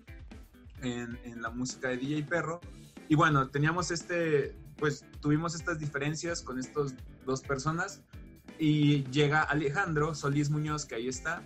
en, 0.81 1.19
en 1.23 1.41
la 1.41 1.49
música 1.49 1.89
de 1.89 1.97
DJ 1.97 2.23
Perro. 2.23 2.61
Y 3.07 3.15
bueno, 3.15 3.49
teníamos 3.49 3.91
este, 3.91 4.55
pues 4.77 5.05
tuvimos 5.19 5.55
estas 5.55 5.79
diferencias 5.79 6.41
con 6.41 6.59
estas 6.59 6.95
dos 7.25 7.41
personas 7.41 8.01
y 8.57 9.03
llega 9.05 9.41
Alejandro 9.41 10.13
Solís 10.13 10.49
Muñoz, 10.49 10.85
que 10.85 10.95
ahí 10.95 11.07
está, 11.07 11.41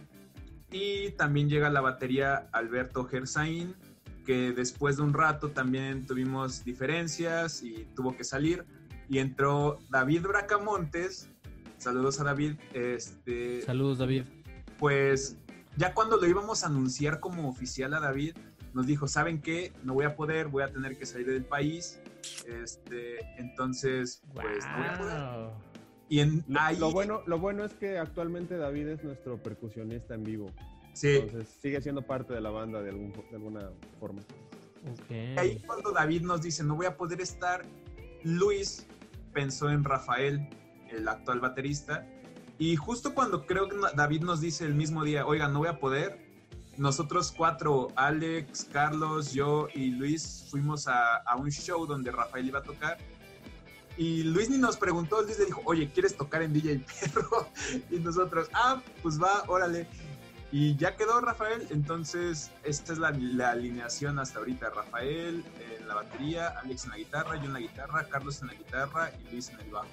y 0.73 1.11
también 1.11 1.49
llega 1.49 1.69
la 1.69 1.81
batería 1.81 2.49
Alberto 2.51 3.05
Gersain, 3.05 3.75
que 4.25 4.51
después 4.51 4.97
de 4.97 5.03
un 5.03 5.13
rato 5.13 5.51
también 5.51 6.05
tuvimos 6.05 6.65
diferencias 6.65 7.61
y 7.61 7.87
tuvo 7.95 8.17
que 8.17 8.23
salir. 8.23 8.65
Y 9.07 9.19
entró 9.19 9.79
David 9.89 10.23
Bracamontes. 10.23 11.29
Saludos 11.77 12.19
a 12.19 12.23
David. 12.23 12.55
Este, 12.73 13.61
Saludos, 13.61 13.99
David. 13.99 14.23
pues 14.79 15.37
ya 15.77 15.93
cuando 15.93 16.17
lo 16.17 16.27
íbamos 16.27 16.63
a 16.63 16.67
anunciar 16.67 17.19
como 17.19 17.49
oficial 17.49 17.93
a 17.93 17.99
David, 17.99 18.35
nos 18.73 18.87
dijo, 18.87 19.07
¿saben 19.07 19.41
qué? 19.41 19.71
No 19.83 19.93
voy 19.93 20.05
a 20.05 20.15
poder, 20.15 20.47
voy 20.47 20.63
a 20.63 20.67
tener 20.67 20.97
que 20.97 21.05
salir 21.05 21.27
del 21.27 21.45
país. 21.45 21.99
Este, 22.47 23.19
entonces, 23.37 24.21
pues 24.33 24.65
no 24.65 24.77
voy 24.77 24.87
a 24.87 24.97
poder. 24.97 25.72
Y 26.09 26.19
en, 26.19 26.43
Lo, 26.47 26.59
ahí, 26.59 26.77
lo 26.77 26.91
bueno, 26.91 27.21
lo 27.25 27.39
bueno 27.39 27.63
es 27.63 27.73
que 27.73 27.97
actualmente 27.97 28.57
David 28.57 28.87
es 28.89 29.03
nuestro 29.03 29.41
percusionista 29.41 30.13
en 30.15 30.23
vivo. 30.23 30.51
sí, 30.93 31.17
Entonces 31.17 31.49
sigue 31.61 31.81
siendo 31.81 32.01
parte 32.03 32.33
de 32.33 32.41
la 32.41 32.49
banda 32.51 32.81
de, 32.81 32.89
algún- 32.91 33.11
de 33.13 33.35
alguna 33.35 33.69
forma. 33.99 34.21
Ok. 34.91 35.37
Ahí 35.37 35.59
cuando 35.65 35.91
David 35.91 36.21
nos 36.23 36.41
dice 36.41 36.63
no 36.63 36.75
voy 36.75 36.85
a 36.85 36.97
poder 36.97 37.21
estar, 37.21 37.63
Luis 38.23 38.85
pensó 39.33 39.69
en 39.69 39.83
Rafael, 39.83 40.47
el 40.91 41.07
actual 41.07 41.39
baterista, 41.39 42.05
y 42.59 42.75
justo 42.75 43.15
cuando 43.15 43.45
creo 43.47 43.67
que 43.67 43.77
David 43.95 44.21
nos 44.21 44.39
dice 44.41 44.65
el 44.65 44.75
mismo 44.75 45.03
día, 45.03 45.25
oiga, 45.25 45.47
no 45.47 45.59
voy 45.59 45.69
a 45.69 45.79
poder, 45.79 46.19
nosotros 46.77 47.31
cuatro, 47.35 47.87
Alex, 47.95 48.67
Carlos, 48.71 49.33
yo 49.33 49.67
y 49.73 49.91
Luis, 49.91 50.47
fuimos 50.51 50.87
a, 50.87 51.17
a 51.17 51.35
un 51.37 51.49
show 51.51 51.85
donde 51.87 52.11
Rafael 52.11 52.45
iba 52.47 52.59
a 52.59 52.63
tocar. 52.63 52.97
Y 53.97 54.23
Luis 54.23 54.49
ni 54.49 54.57
nos 54.57 54.77
preguntó, 54.77 55.21
Luis 55.21 55.37
le 55.39 55.45
dijo, 55.45 55.61
oye, 55.65 55.89
¿quieres 55.93 56.15
tocar 56.15 56.41
en 56.41 56.53
DJ 56.53 56.79
Perro? 56.79 57.49
Y 57.91 57.99
nosotros, 57.99 58.49
ah, 58.53 58.81
pues 59.01 59.21
va, 59.21 59.43
órale. 59.47 59.87
Y 60.51 60.75
ya 60.75 60.95
quedó 60.95 61.19
Rafael, 61.19 61.65
entonces 61.71 62.51
esta 62.63 62.93
es 62.93 62.99
la, 62.99 63.07
alineación 63.49 64.19
hasta 64.19 64.37
ahorita. 64.37 64.69
Rafael 64.69 65.43
en 65.79 65.87
la 65.87 65.95
batería, 65.95 66.49
Alex 66.59 66.85
en 66.85 66.91
la 66.91 66.97
guitarra, 66.97 67.35
yo 67.37 67.45
en 67.45 67.53
la 67.53 67.59
guitarra, 67.59 68.07
Carlos 68.07 68.39
en 68.41 68.47
la 68.49 68.53
guitarra 68.53 69.11
y 69.19 69.31
Luis 69.31 69.49
en 69.49 69.59
el 69.61 69.71
bajo. 69.71 69.87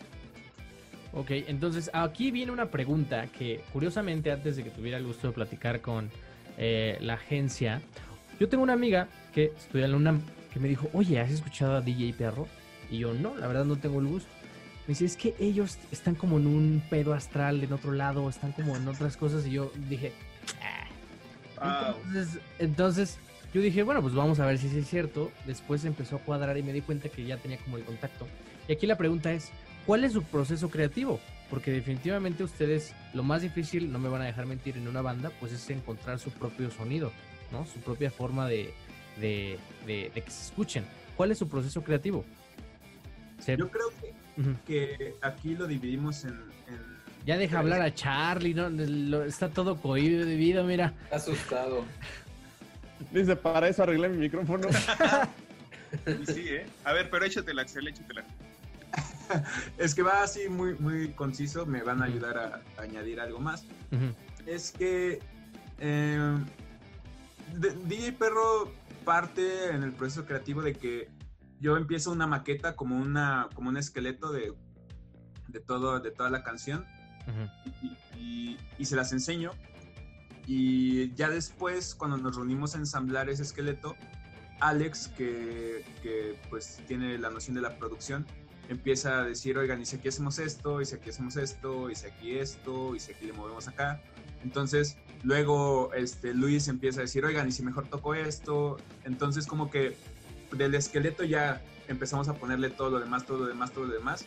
Ok, 1.13 1.31
entonces 1.31 1.91
aquí 1.95 2.31
viene 2.31 2.53
una 2.53 2.67
pregunta 2.67 3.27
que 3.29 3.65
curiosamente 3.73 4.31
antes 4.31 4.57
de 4.57 4.65
que 4.65 4.71
tuviera 4.71 4.99
el 4.99 5.07
gusto 5.07 5.29
de 5.29 5.33
platicar 5.33 5.81
con 5.81 6.11
eh, 6.59 6.99
la 7.01 7.15
agencia, 7.15 7.81
yo 8.39 8.49
tengo 8.49 8.63
una 8.63 8.75
amiga 8.75 9.09
que 9.33 9.47
estudia 9.57 9.87
en 9.87 9.95
UNAM 9.95 10.21
que 10.53 10.61
me 10.61 10.69
dijo, 10.69 10.91
oye, 10.93 11.19
¿has 11.21 11.31
escuchado 11.31 11.77
a 11.77 11.81
DJ 11.81 12.13
Perro? 12.13 12.47
Y 12.91 12.99
yo, 12.99 13.15
no, 13.15 13.37
la 13.37 13.47
verdad 13.47 13.65
no 13.65 13.77
tengo 13.77 14.01
el 14.01 14.07
gusto. 14.07 14.29
Me 14.87 14.93
dice, 14.93 15.05
es 15.05 15.17
que 15.17 15.35
ellos 15.39 15.79
están 15.93 16.15
como 16.15 16.39
en 16.39 16.47
un 16.47 16.83
pedo 16.91 17.15
astral 17.15 17.63
en 17.63 17.73
otro 17.73 17.93
lado, 17.93 18.29
están 18.29 18.53
como 18.53 18.77
en 18.77 18.89
otras 18.89 19.17
cosas 19.17 19.47
y 19.47 19.53
yo 19.53 19.71
dije, 19.89 20.13
"Ah". 21.59 21.95
Entonces, 22.05 22.41
entonces 22.59 23.19
yo 23.55 23.61
dije, 23.61 23.83
bueno, 23.83 24.01
pues 24.03 24.15
vamos 24.15 24.41
a 24.41 24.47
ver 24.47 24.59
si 24.59 24.67
es 24.67 24.89
cierto. 24.89 25.31
Después 25.47 25.85
empezó 25.85 26.17
a 26.17 26.19
cuadrar 26.21 26.57
y 26.59 26.63
me 26.63 26.73
di 26.73 26.81
cuenta 26.81 27.09
que 27.09 27.25
ya 27.25 27.37
tenía 27.37 27.59
como 27.59 27.77
el 27.77 27.85
contacto. 27.85 28.27
Y 28.69 28.73
aquí 28.73 28.87
la 28.87 28.97
pregunta 28.97 29.33
es, 29.33 29.51
¿cuál 29.87 30.05
es 30.05 30.13
su 30.13 30.23
proceso 30.23 30.71
creativo? 30.71 31.21
Porque 31.51 31.71
definitivamente 31.73 32.45
ustedes, 32.45 32.95
lo 33.13 33.23
más 33.23 33.43
difícil, 33.43 33.93
no 33.93 33.99
me 33.99 34.09
van 34.09 34.23
a 34.23 34.27
dejar 34.27 34.47
mentir, 34.47 34.77
en 34.77 34.87
una 34.89 35.03
banda, 35.03 35.31
pues 35.41 35.53
es 35.53 35.69
encontrar 35.71 36.19
su 36.19 36.31
propio 36.31 36.71
sonido, 36.71 37.13
¿no? 37.53 37.67
Su 37.67 37.81
propia 37.81 38.11
forma 38.11 38.47
de, 38.49 38.73
de, 39.21 39.59
de- 39.87 40.11
de 40.15 40.21
que 40.23 40.31
se 40.31 40.45
escuchen. 40.47 40.85
¿Cuál 41.17 41.33
es 41.33 41.39
su 41.39 41.49
proceso 41.49 41.83
creativo? 41.83 42.25
Se- 43.41 43.57
Yo 43.57 43.69
creo 43.71 43.89
que, 44.01 44.15
que 44.67 45.15
aquí 45.23 45.55
lo 45.55 45.67
dividimos 45.67 46.25
en... 46.25 46.31
en- 46.69 47.01
Ya 47.27 47.37
deja 47.37 47.59
hablar 47.59 47.83
a 47.83 47.93
Charlie, 47.95 48.55
¿no? 48.55 48.69
Lo- 48.71 49.25
está 49.25 49.49
todo 49.49 49.77
cohibido, 49.81 50.65
mira. 50.65 50.93
Está 51.05 51.17
asustado. 51.17 51.85
Dice, 53.13 53.35
para 53.37 53.69
eso 53.69 53.83
arreglé 53.83 54.09
mi 54.09 54.19
micrófono. 54.19 54.69
Y 56.07 56.25
sí, 56.33 56.45
¿eh? 56.49 56.67
A 56.85 56.93
ver, 56.93 57.11
pero 57.11 57.25
échatela, 57.25 57.63
Axel, 57.63 57.89
échatela. 57.89 58.25
Es 59.79 59.95
que 59.95 60.03
va 60.03 60.23
así 60.23 60.49
muy, 60.49 60.75
muy 60.75 61.09
conciso, 61.11 61.67
me 61.67 61.83
van 61.83 62.01
a 62.03 62.05
ayudar 62.07 62.37
a, 62.39 62.63
a 62.79 62.83
añadir 62.83 63.21
algo 63.21 63.39
más. 63.41 63.65
Es 64.47 64.71
que 64.73 65.21
eh, 65.81 66.37
DJ 67.87 68.13
Perro 68.13 68.73
parte 69.05 69.71
en 69.71 69.83
el 69.83 69.93
proceso 69.93 70.27
creativo 70.27 70.63
de 70.63 70.75
que 70.75 71.09
yo 71.61 71.77
empiezo 71.77 72.11
una 72.11 72.27
maqueta 72.27 72.75
como 72.77 72.97
una 72.99 73.49
como 73.55 73.69
un 73.69 73.77
esqueleto 73.77 74.33
de, 74.33 74.53
de 75.49 75.61
todo 75.61 76.01
de 76.01 76.11
toda 76.11 76.31
la 76.31 76.43
canción. 76.43 76.85
Ujú. 77.29 77.71
y, 77.83 78.19
y- 78.19 78.59
y 78.79 78.85
se 78.87 78.97
las 78.97 79.13
enseño. 79.13 79.51
Y 80.47 81.13
ya 81.15 81.29
después 81.29 81.95
cuando 81.95 82.17
nos 82.17 82.37
reunimos 82.37 82.75
a 82.75 82.79
ensamblar 82.79 83.29
ese 83.29 83.43
esqueleto 83.43 83.95
Alex 84.61 85.09
que, 85.09 85.85
que, 86.03 86.39
pues 86.51 86.81
tiene 86.89 87.19
la 87.19 87.31
noción 87.31 87.55
de 87.55 87.63
la 87.63 87.79
producción 87.79 88.27
empieza 88.69 89.19
a 89.21 89.25
decir 89.25 89.59
oigan 89.59 89.81
y 89.83 89.87
si 89.87 89.97
aquí 89.97 90.09
hacemos 90.09 90.39
esto 90.39 90.81
y 90.81 90.85
si 90.87 90.95
aquí 90.95 91.11
hacemos 91.11 91.37
esto 91.37 91.91
y 91.91 91.95
si 91.97 92.07
aquí 92.07 92.37
esto 92.39 92.95
y 92.95 93.01
si 93.01 93.11
aquí 93.13 93.27
le 93.27 93.33
movemos 93.33 93.67
acá 93.69 94.01
entonces 94.45 94.97
luego 95.25 95.93
este 95.95 96.35
Luis 96.35 96.69
empieza 96.69 97.01
a 97.01 97.03
decir 97.03 97.25
oigan 97.25 97.49
y 97.49 97.53
si 97.53 97.63
mejor 97.65 97.89
toco 97.89 98.15
esto 98.15 98.77
entonces 99.05 99.47
como 99.49 99.71
que 99.71 99.97
del 100.53 100.75
esqueleto 100.75 101.25
ya 101.25 101.61
empezamos 101.89 102.29
a 102.29 102.35
ponerle 102.35 102.71
todo 102.71 102.91
lo 102.91 103.01
demás 103.01 103.25
todo 103.27 103.39
lo 103.39 103.47
demás 103.47 103.73
todo 103.73 103.85
lo 103.85 103.95
demás 103.95 104.25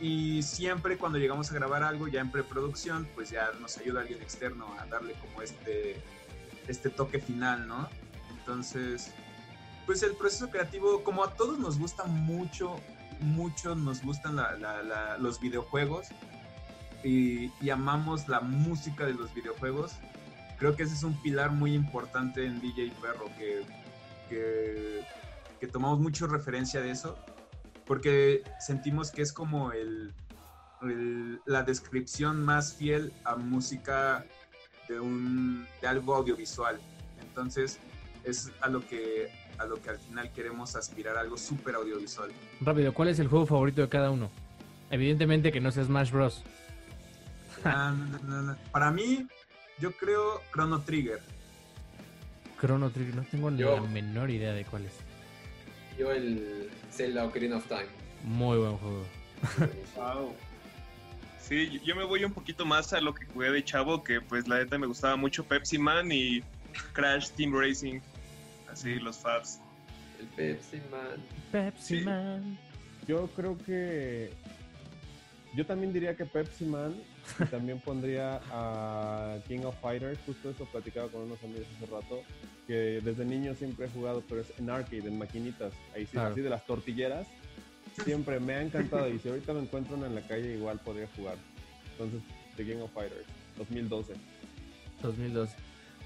y 0.00 0.42
siempre 0.42 0.98
cuando 0.98 1.18
llegamos 1.18 1.50
a 1.50 1.54
grabar 1.54 1.82
algo 1.84 2.08
ya 2.08 2.20
en 2.20 2.30
preproducción, 2.30 3.06
pues 3.14 3.30
ya 3.30 3.50
nos 3.60 3.78
ayuda 3.78 4.00
alguien 4.00 4.20
externo 4.20 4.66
a 4.80 4.86
darle 4.86 5.14
como 5.14 5.40
este, 5.40 6.02
este 6.66 6.90
toque 6.90 7.20
final, 7.20 7.68
¿no? 7.68 7.88
Entonces, 8.36 9.12
pues 9.86 10.02
el 10.02 10.14
proceso 10.16 10.50
creativo, 10.50 11.04
como 11.04 11.22
a 11.24 11.32
todos 11.34 11.58
nos 11.60 11.78
gusta 11.78 12.04
mucho, 12.04 12.76
mucho 13.20 13.76
nos 13.76 14.02
gustan 14.02 14.34
la- 14.36 14.56
la- 14.56 14.82
la- 14.82 15.16
los 15.18 15.38
videojuegos 15.40 16.08
y, 17.04 17.52
y 17.62 17.70
amamos 17.70 18.28
la 18.28 18.40
música 18.40 19.06
de 19.06 19.14
los 19.14 19.32
videojuegos, 19.32 19.92
creo 20.58 20.74
que 20.74 20.82
ese 20.82 20.94
es 20.94 21.04
un 21.04 21.14
pilar 21.22 21.52
muy 21.52 21.72
importante 21.72 22.44
en 22.44 22.60
DJ 22.60 22.92
Perro, 23.00 23.26
que, 23.38 23.62
que, 24.28 25.02
que 25.66 25.72
tomamos 25.72 25.98
mucho 25.98 26.26
referencia 26.26 26.80
de 26.82 26.90
eso 26.90 27.16
porque 27.86 28.42
sentimos 28.60 29.10
que 29.10 29.22
es 29.22 29.32
como 29.32 29.72
el, 29.72 30.12
el- 30.82 31.40
la 31.46 31.62
descripción 31.62 32.42
más 32.44 32.74
fiel 32.74 33.12
a 33.24 33.36
música 33.36 34.24
de 34.88 35.00
un 35.00 35.66
de 35.80 35.88
algo 35.88 36.14
audiovisual. 36.14 36.78
Entonces 37.20 37.78
es 38.24 38.50
a 38.60 38.68
lo 38.68 38.86
que 38.86 39.30
a 39.58 39.64
lo 39.66 39.80
que 39.80 39.88
al 39.90 39.98
final 39.98 40.32
queremos 40.32 40.74
aspirar 40.76 41.16
algo 41.16 41.36
súper 41.38 41.76
audiovisual. 41.76 42.30
Rápido, 42.60 42.92
¿cuál 42.92 43.08
es 43.08 43.18
el 43.20 43.28
juego 43.28 43.46
favorito 43.46 43.80
de 43.82 43.88
cada 43.88 44.10
uno? 44.10 44.28
Evidentemente 44.90 45.52
que 45.52 45.60
no 45.60 45.70
sea 45.70 45.84
Smash 45.84 46.10
Bros. 46.10 46.42
Ah, 47.64 47.94
no, 47.96 48.18
no, 48.18 48.18
no, 48.24 48.42
no. 48.42 48.56
Para 48.72 48.90
mí, 48.90 49.26
yo 49.78 49.92
creo 49.92 50.40
Chrono 50.52 50.80
Trigger. 50.82 51.20
Chrono 52.60 52.90
Trigger, 52.90 53.14
no 53.14 53.22
tengo 53.22 53.50
ni 53.50 53.58
Yo- 53.60 53.76
la 53.76 53.82
menor 53.82 54.30
idea 54.30 54.52
de 54.52 54.64
cuál 54.64 54.84
es. 54.86 54.92
Yo 55.98 56.10
el 56.12 56.70
Zelda 56.90 57.24
Ocarina 57.24 57.56
of 57.56 57.66
Time. 57.66 57.86
Muy 58.24 58.58
buen 58.58 58.76
juego. 58.76 59.04
Wow. 59.96 60.34
Sí, 61.40 61.78
yo- 61.84 61.94
me 61.94 62.04
voy 62.04 62.24
un 62.24 62.32
poquito 62.32 62.64
más 62.64 62.92
a 62.94 63.00
lo 63.00 63.14
que 63.14 63.26
jugué 63.26 63.50
de 63.50 63.62
chavo, 63.62 64.02
que 64.02 64.20
pues 64.20 64.48
la 64.48 64.58
neta 64.58 64.78
me 64.78 64.86
gustaba 64.86 65.14
mucho 65.16 65.44
Pepsi 65.44 65.76
Man 65.78 66.10
y 66.10 66.42
Crash 66.94 67.28
Team 67.32 67.52
Racing. 67.54 68.00
Así, 68.72 68.94
los 68.96 69.18
Fabs. 69.18 69.60
El 70.18 70.26
Pepsi 70.28 70.78
Man. 70.90 71.22
Pepsi 71.52 71.98
Sí. 71.98 72.04
Man. 72.04 72.58
Yo 73.06 73.28
creo 73.36 73.58
que 73.58 74.32
Yo 75.54 75.64
también 75.64 75.92
diría 75.92 76.16
que 76.16 76.24
Pepsi 76.24 76.64
Man 76.64 76.94
y 77.38 77.44
también 77.44 77.78
pondría 77.80 78.40
a 78.50 79.38
King 79.46 79.60
of 79.60 79.76
Fighters. 79.80 80.18
Justo 80.26 80.50
eso 80.50 80.64
platicaba 80.66 81.08
con 81.08 81.22
unos 81.22 81.42
amigos 81.44 81.66
hace 81.76 81.86
rato. 81.86 82.22
Que 82.66 83.00
desde 83.04 83.24
niño 83.24 83.54
siempre 83.54 83.86
he 83.86 83.88
jugado, 83.90 84.22
pero 84.28 84.40
es 84.40 84.52
en 84.58 84.68
arcade, 84.70 85.06
en 85.06 85.18
maquinitas. 85.18 85.72
Ahí 85.94 86.06
sí, 86.06 86.12
Claro. 86.12 86.32
así 86.32 86.40
de 86.40 86.50
las 86.50 86.66
tortilleras. 86.66 87.28
Siempre 88.04 88.40
me 88.40 88.54
ha 88.54 88.62
encantado. 88.62 89.08
Y 89.08 89.18
si 89.20 89.28
ahorita 89.28 89.52
me 89.52 89.60
encuentro 89.60 89.96
una 89.96 90.06
en 90.06 90.14
la 90.16 90.22
calle, 90.22 90.54
igual 90.54 90.80
podría 90.80 91.06
jugar. 91.14 91.36
Entonces, 91.92 92.20
The 92.56 92.64
King 92.64 92.78
of 92.82 92.92
Fighters, 92.92 93.24
2012. 93.58 94.14
2012. 95.02 95.54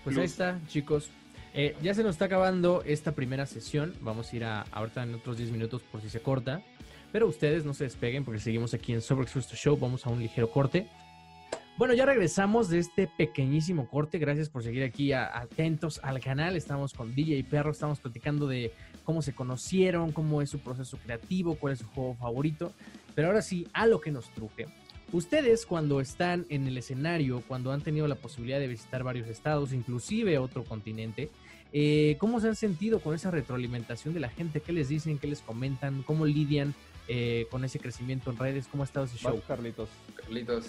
Pues 0.04 0.14
Plus. 0.14 0.18
ahí 0.18 0.24
está, 0.24 0.60
chicos. 0.66 1.10
Eh, 1.54 1.74
ya 1.82 1.94
se 1.94 2.02
nos 2.02 2.16
está 2.16 2.26
acabando 2.26 2.82
esta 2.84 3.12
primera 3.12 3.46
sesión. 3.46 3.94
Vamos 4.02 4.32
a 4.32 4.36
ir 4.36 4.44
a 4.44 4.62
ahorita 4.72 5.02
en 5.04 5.14
otros 5.14 5.38
10 5.38 5.50
minutos 5.52 5.82
por 5.82 6.02
si 6.02 6.10
se 6.10 6.20
corta. 6.20 6.60
Pero 7.12 7.26
ustedes 7.26 7.64
no 7.64 7.74
se 7.74 7.84
despeguen 7.84 8.24
porque 8.24 8.40
seguimos 8.40 8.74
aquí 8.74 8.92
en 8.92 9.00
Sober 9.00 9.24
Express 9.24 9.48
Show. 9.54 9.76
Vamos 9.78 10.06
a 10.06 10.10
un 10.10 10.20
ligero 10.20 10.50
corte. 10.50 10.88
Bueno, 11.78 11.94
ya 11.94 12.04
regresamos 12.06 12.68
de 12.68 12.80
este 12.80 13.06
pequeñísimo 13.06 13.88
corte. 13.88 14.18
Gracias 14.18 14.50
por 14.50 14.64
seguir 14.64 14.82
aquí 14.82 15.12
atentos 15.12 16.00
al 16.02 16.20
canal. 16.20 16.56
Estamos 16.56 16.92
con 16.92 17.14
DJ 17.14 17.44
Perro. 17.44 17.70
Estamos 17.70 18.00
platicando 18.00 18.48
de 18.48 18.72
cómo 19.04 19.22
se 19.22 19.34
conocieron, 19.34 20.12
cómo 20.12 20.42
es 20.42 20.50
su 20.50 20.58
proceso 20.58 20.98
creativo, 20.98 21.54
cuál 21.54 21.74
es 21.74 21.78
su 21.78 21.86
juego 21.86 22.14
favorito. 22.16 22.72
Pero 23.14 23.28
ahora 23.28 23.42
sí, 23.42 23.68
a 23.72 23.86
lo 23.86 24.00
que 24.00 24.10
nos 24.10 24.28
truje. 24.30 24.66
Ustedes 25.12 25.64
cuando 25.64 26.00
están 26.00 26.44
en 26.50 26.66
el 26.66 26.76
escenario, 26.76 27.42
cuando 27.48 27.72
han 27.72 27.80
tenido 27.80 28.06
la 28.08 28.16
posibilidad 28.16 28.58
de 28.58 28.66
visitar 28.66 29.04
varios 29.04 29.28
estados, 29.28 29.72
inclusive 29.72 30.36
otro 30.36 30.64
continente, 30.64 31.30
eh, 31.72 32.16
¿cómo 32.18 32.40
se 32.40 32.48
han 32.48 32.56
sentido 32.56 33.00
con 33.00 33.14
esa 33.14 33.30
retroalimentación 33.30 34.12
de 34.14 34.20
la 34.20 34.28
gente? 34.28 34.60
¿Qué 34.60 34.72
les 34.72 34.88
dicen? 34.88 35.18
¿Qué 35.18 35.26
les 35.26 35.40
comentan? 35.40 36.02
¿Cómo 36.02 36.26
lidian 36.26 36.74
eh, 37.08 37.46
con 37.50 37.64
ese 37.64 37.78
crecimiento 37.78 38.30
en 38.30 38.36
redes? 38.36 38.68
¿Cómo 38.68 38.82
ha 38.82 38.86
estado 38.86 39.06
ese 39.06 39.14
Vas, 39.14 39.34
show? 39.34 39.42
Carlitos. 39.46 39.88
Carlitos. 40.16 40.66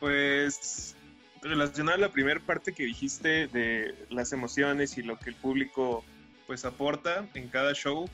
Pues 0.00 0.96
relacionar 1.42 1.98
la 1.98 2.10
primera 2.10 2.40
parte 2.40 2.72
que 2.72 2.84
dijiste 2.84 3.46
de 3.46 3.94
las 4.10 4.32
emociones 4.32 4.98
y 4.98 5.02
lo 5.02 5.18
que 5.18 5.30
el 5.30 5.36
público 5.36 6.04
pues 6.46 6.64
aporta 6.64 7.28
en 7.34 7.48
cada 7.48 7.72
show, 7.72 8.08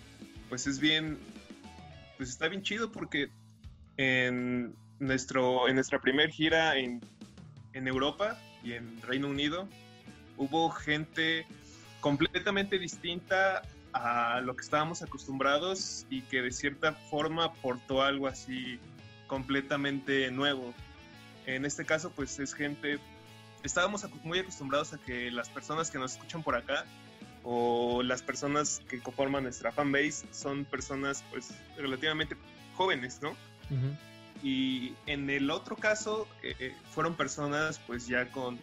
pues 0.48 0.66
es 0.66 0.78
bien, 0.78 1.18
pues 2.16 2.28
está 2.28 2.48
bien 2.48 2.62
chido 2.62 2.92
porque 2.92 3.30
en 3.96 4.74
nuestro 4.98 5.68
en 5.68 5.74
nuestra 5.74 6.00
primer 6.00 6.30
gira 6.30 6.76
en, 6.76 7.00
en 7.72 7.88
Europa 7.88 8.38
y 8.62 8.72
en 8.72 9.00
Reino 9.02 9.28
Unido 9.28 9.68
hubo 10.36 10.70
gente 10.70 11.46
completamente 12.00 12.78
distinta 12.78 13.62
a 13.92 14.40
lo 14.40 14.56
que 14.56 14.62
estábamos 14.62 15.02
acostumbrados 15.02 16.06
y 16.08 16.22
que 16.22 16.42
de 16.42 16.50
cierta 16.50 16.92
forma 16.92 17.44
aportó 17.44 18.02
algo 18.02 18.26
así 18.26 18.78
completamente 19.26 20.30
nuevo. 20.30 20.72
En 21.46 21.64
este 21.64 21.84
caso, 21.84 22.10
pues 22.10 22.38
es 22.38 22.54
gente, 22.54 22.98
estábamos 23.62 24.06
muy 24.24 24.38
acostumbrados 24.38 24.92
a 24.92 24.98
que 24.98 25.30
las 25.30 25.48
personas 25.48 25.90
que 25.90 25.98
nos 25.98 26.12
escuchan 26.12 26.42
por 26.42 26.56
acá 26.56 26.84
o 27.44 28.02
las 28.02 28.22
personas 28.22 28.80
que 28.88 29.00
conforman 29.00 29.44
nuestra 29.44 29.72
fanbase 29.72 30.26
son 30.30 30.64
personas 30.64 31.24
pues 31.30 31.50
relativamente 31.76 32.36
jóvenes, 32.76 33.20
¿no? 33.20 33.30
Ujú. 33.30 33.96
Y 34.42 34.94
en 35.06 35.28
el 35.30 35.50
otro 35.50 35.76
caso 35.76 36.28
eh, 36.42 36.54
eh, 36.58 36.74
fueron 36.90 37.14
personas 37.14 37.80
pues 37.86 38.06
ya 38.06 38.30
con, 38.30 38.58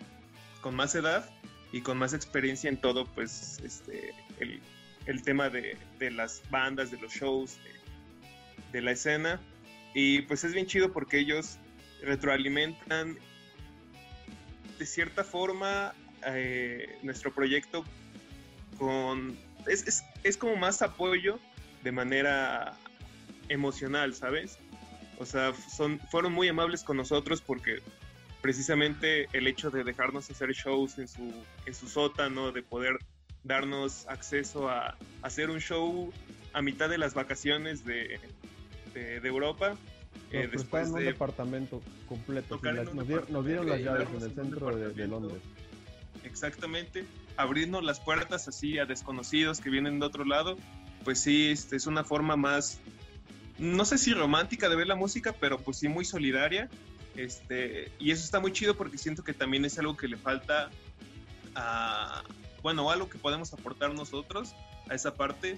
con 0.62 0.76
más 0.76 0.96
edad 0.96 1.30
y 1.72 1.82
con 1.82 1.98
más 1.98 2.14
experiencia 2.14 2.70
en 2.70 2.78
todo 2.78 3.06
pues 3.06 3.60
este 3.64 4.14
el, 4.40 4.62
el 5.10 5.24
tema 5.24 5.50
de, 5.50 5.76
de 5.98 6.12
las 6.12 6.44
bandas, 6.52 6.92
de 6.92 7.00
los 7.00 7.12
shows, 7.12 7.58
de, 7.64 7.72
de 8.72 8.82
la 8.82 8.92
escena. 8.92 9.40
Y 9.96 10.22
pues 10.24 10.44
es 10.44 10.54
bien 10.54 10.68
chido 10.68 10.94
porque 10.94 11.18
ellos 11.18 11.58
retroalimentan 12.04 13.18
de 14.78 14.86
cierta 14.86 15.24
forma 15.24 15.94
eh, 16.28 17.00
nuestro 17.02 17.34
proyecto 17.34 17.84
con... 18.78 19.38
Es, 19.68 19.88
es, 19.88 20.04
es 20.24 20.38
como 20.38 20.56
más 20.56 20.82
apoyo 20.82 21.40
de 21.84 21.92
manera 21.92 22.78
emocional, 23.50 24.14
¿sabes? 24.14 24.60
O 25.18 25.26
sea, 25.26 25.54
son, 25.54 26.00
fueron 26.12 26.34
muy 26.34 26.48
amables 26.48 26.84
con 26.84 26.98
nosotros 26.98 27.42
porque 27.42 27.82
precisamente 28.42 29.28
el 29.34 29.48
hecho 29.48 29.72
de 29.72 29.84
dejarnos 29.84 30.30
hacer 30.30 30.52
shows 30.52 31.00
en 31.00 31.08
su, 31.08 31.34
en 31.66 31.74
su 31.74 31.90
sótano, 31.90 32.52
de 32.52 32.62
poder 32.62 33.00
darnos 33.44 34.06
acceso 34.08 34.70
a, 34.70 34.90
a 34.90 34.98
hacer 35.24 35.50
un 35.50 35.60
show 35.60 36.12
a 36.54 36.62
mitad 36.62 36.90
de 36.90 36.98
las 36.98 37.14
vacaciones 37.14 37.86
de, 37.86 38.20
de, 38.94 39.20
de 39.20 39.28
Europa. 39.28 39.76
eh, 40.32 40.44
Nos 40.44 40.52
después 40.52 40.90
un 40.90 40.96
de 41.00 41.06
departamento 41.06 41.82
completo. 42.08 42.60
en 42.64 42.76
las- 42.78 42.94
nos, 42.94 43.08
dieron, 43.08 43.26
nos 43.30 43.46
dieron 43.46 43.68
las 43.70 43.78
departamento, 43.80 44.14
llaves 44.14 44.24
en 44.24 44.30
el 44.30 44.36
centro 44.36 44.66
de, 44.68 44.76
de 44.76 44.88
departamento. 44.88 45.20
Londres. 45.36 45.42
exactamente 46.24 47.06
abrirnos 47.38 47.84
las 47.84 48.00
puertas 48.00 48.48
así 48.48 48.78
a 48.80 48.86
desconocidos 48.86 49.62
que 49.62 49.70
vienen 49.70 50.00
de 50.00 50.06
otro 50.06 50.26
lado, 50.26 50.58
pues 51.06 51.22
sí, 51.22 51.50
este, 51.52 51.78
es 51.78 51.88
una 51.88 52.04
forma 52.04 52.36
más, 52.36 52.80
no 53.58 53.86
sé 53.86 53.98
si 53.98 54.14
romántica 54.14 54.68
de 54.68 54.76
ver 54.76 54.88
la 54.88 54.96
música, 54.96 55.34
pero 55.40 55.58
pues 55.60 55.78
sí 55.78 55.88
muy 55.88 56.04
solidaria. 56.04 56.70
Este, 57.16 57.92
y 58.00 58.12
eso 58.12 58.24
está 58.24 58.40
muy 58.40 58.52
chido 58.54 58.76
porque 58.76 58.98
siento 58.98 59.24
que 59.24 59.34
también 59.34 59.64
es 59.66 59.78
algo 59.80 59.96
que 59.98 60.08
le 60.08 60.16
falta 60.18 60.70
a, 61.56 62.24
bueno, 62.62 62.90
algo 62.90 63.10
que 63.10 63.18
podemos 63.18 63.54
aportar 63.54 63.94
nosotros 63.94 64.54
a 64.90 64.96
esa 64.96 65.14
parte. 65.16 65.58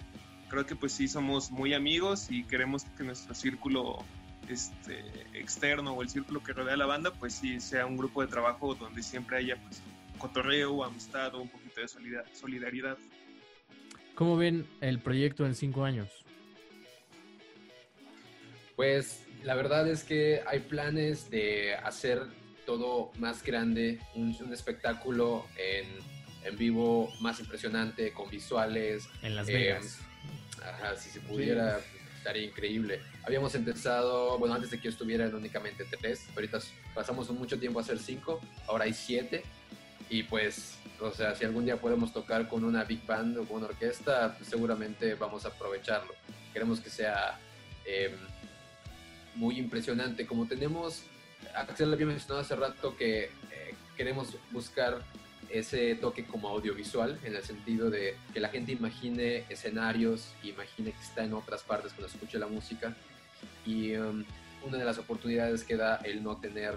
Creo 0.49 0.65
que 0.65 0.75
pues 0.75 0.91
sí 0.93 1.07
somos 1.07 1.49
muy 1.51 1.73
amigos 1.73 2.27
y 2.29 2.43
queremos 2.43 2.83
que 2.97 3.03
nuestro 3.03 3.33
círculo 3.33 4.03
este, 4.49 4.99
externo 5.33 5.93
o 5.93 6.01
el 6.01 6.09
círculo 6.09 6.43
que 6.43 6.51
rodea 6.51 6.73
a 6.73 6.77
la 6.77 6.85
banda, 6.85 7.11
pues 7.11 7.33
sí 7.35 7.59
sea 7.61 7.85
un 7.85 7.95
grupo 7.95 8.21
de 8.21 8.27
trabajo 8.27 8.75
donde 8.75 9.01
siempre 9.01 9.37
haya 9.37 9.55
pues, 9.55 9.81
cotorreo, 10.17 10.83
amistad 10.83 11.33
o 11.35 11.41
un 11.41 11.49
poquito 11.49 11.79
de 11.79 11.87
solida- 11.87 12.25
solidaridad. 12.33 12.97
¿Cómo 14.15 14.35
ven 14.35 14.67
el 14.81 14.99
proyecto 14.99 15.45
en 15.45 15.55
cinco 15.55 15.85
años? 15.85 16.09
Pues 18.75 19.25
la 19.43 19.55
verdad 19.55 19.87
es 19.89 20.03
que 20.03 20.41
hay 20.45 20.59
planes 20.59 21.29
de 21.29 21.75
hacer 21.75 22.23
todo 22.65 23.11
más 23.17 23.43
grande, 23.43 23.99
un, 24.15 24.35
un 24.39 24.53
espectáculo 24.53 25.45
en, 25.57 25.85
en 26.43 26.57
vivo 26.57 27.13
más 27.19 27.39
impresionante, 27.39 28.11
con 28.13 28.29
visuales. 28.29 29.07
En 29.21 29.35
Las 29.35 29.47
Eh, 29.49 29.53
Vegas. 29.53 29.99
Ajá, 30.63 30.95
si 30.95 31.09
se 31.09 31.19
pudiera, 31.21 31.79
estaría 32.17 32.43
increíble. 32.43 33.01
Habíamos 33.23 33.55
empezado, 33.55 34.37
bueno, 34.37 34.53
antes 34.55 34.69
de 34.71 34.77
que 34.77 34.83
yo 34.85 34.89
estuviera 34.91 35.25
en 35.25 35.33
únicamente 35.33 35.85
tres, 35.99 36.27
ahorita 36.35 36.59
pasamos 36.93 37.29
mucho 37.31 37.59
tiempo 37.59 37.79
a 37.79 37.81
hacer 37.81 37.97
cinco, 37.99 38.39
ahora 38.67 38.85
hay 38.85 38.93
siete. 38.93 39.43
Y 40.09 40.23
pues, 40.23 40.77
o 40.99 41.11
sea, 41.11 41.33
si 41.35 41.45
algún 41.45 41.65
día 41.65 41.77
podemos 41.77 42.11
tocar 42.11 42.47
con 42.47 42.63
una 42.65 42.83
big 42.83 43.05
band 43.05 43.37
o 43.37 43.45
con 43.45 43.57
una 43.57 43.67
orquesta, 43.67 44.35
pues 44.37 44.49
seguramente 44.49 45.15
vamos 45.15 45.45
a 45.45 45.47
aprovecharlo. 45.49 46.13
Queremos 46.53 46.81
que 46.81 46.89
sea 46.89 47.39
eh, 47.85 48.13
muy 49.35 49.57
impresionante. 49.57 50.27
Como 50.27 50.47
tenemos, 50.47 51.03
Axel 51.55 51.93
había 51.93 52.05
mencionado 52.07 52.41
hace 52.41 52.55
rato 52.55 52.95
que 52.97 53.23
eh, 53.25 53.29
queremos 53.95 54.35
buscar 54.51 55.01
ese 55.53 55.95
toque 55.95 56.25
como 56.25 56.49
audiovisual, 56.49 57.19
en 57.23 57.35
el 57.35 57.43
sentido 57.43 57.89
de 57.89 58.15
que 58.33 58.39
la 58.39 58.49
gente 58.49 58.71
imagine 58.71 59.43
escenarios, 59.49 60.33
imagine 60.43 60.91
que 60.91 61.01
está 61.01 61.23
en 61.23 61.33
otras 61.33 61.63
partes 61.63 61.93
cuando 61.93 62.07
escuche 62.07 62.39
la 62.39 62.47
música. 62.47 62.95
Y 63.65 63.95
um, 63.95 64.23
una 64.65 64.77
de 64.77 64.85
las 64.85 64.97
oportunidades 64.97 65.63
que 65.63 65.75
da 65.75 65.97
el 65.97 66.23
no 66.23 66.37
tener 66.37 66.75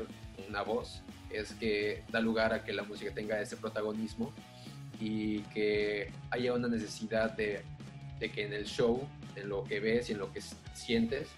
una 0.48 0.62
voz 0.62 1.02
es 1.30 1.52
que 1.54 2.02
da 2.10 2.20
lugar 2.20 2.52
a 2.52 2.64
que 2.64 2.72
la 2.72 2.82
música 2.82 3.12
tenga 3.12 3.40
ese 3.40 3.56
protagonismo 3.56 4.32
y 5.00 5.40
que 5.54 6.10
haya 6.30 6.52
una 6.52 6.68
necesidad 6.68 7.32
de, 7.32 7.62
que 8.20 8.44
en 8.44 8.54
el 8.54 8.64
show, 8.64 9.06
en 9.36 9.50
lo 9.50 9.64
que 9.64 9.80
ves 9.80 10.08
y 10.08 10.12
en 10.12 10.18
lo 10.18 10.32
que 10.32 10.40
sientes, 10.72 11.28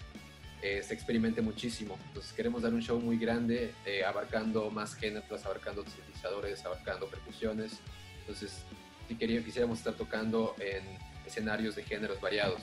eh, 0.61 0.81
se 0.83 0.93
experimente 0.93 1.41
muchísimo. 1.41 1.97
Entonces 2.07 2.33
queremos 2.33 2.61
dar 2.61 2.73
un 2.73 2.81
show 2.81 2.99
muy 2.99 3.17
grande, 3.17 3.73
eh, 3.85 4.03
abarcando 4.03 4.69
más 4.71 4.95
géneros, 4.95 5.45
abarcando 5.45 5.83
sintetizadores, 5.83 6.65
abarcando 6.65 7.07
percusiones. 7.07 7.79
Entonces, 8.21 8.63
si 9.07 9.15
quería, 9.15 9.43
quisiéramos 9.43 9.77
estar 9.77 9.93
tocando 9.93 10.55
en 10.59 10.83
escenarios 11.25 11.75
de 11.75 11.83
géneros 11.83 12.19
variados. 12.19 12.61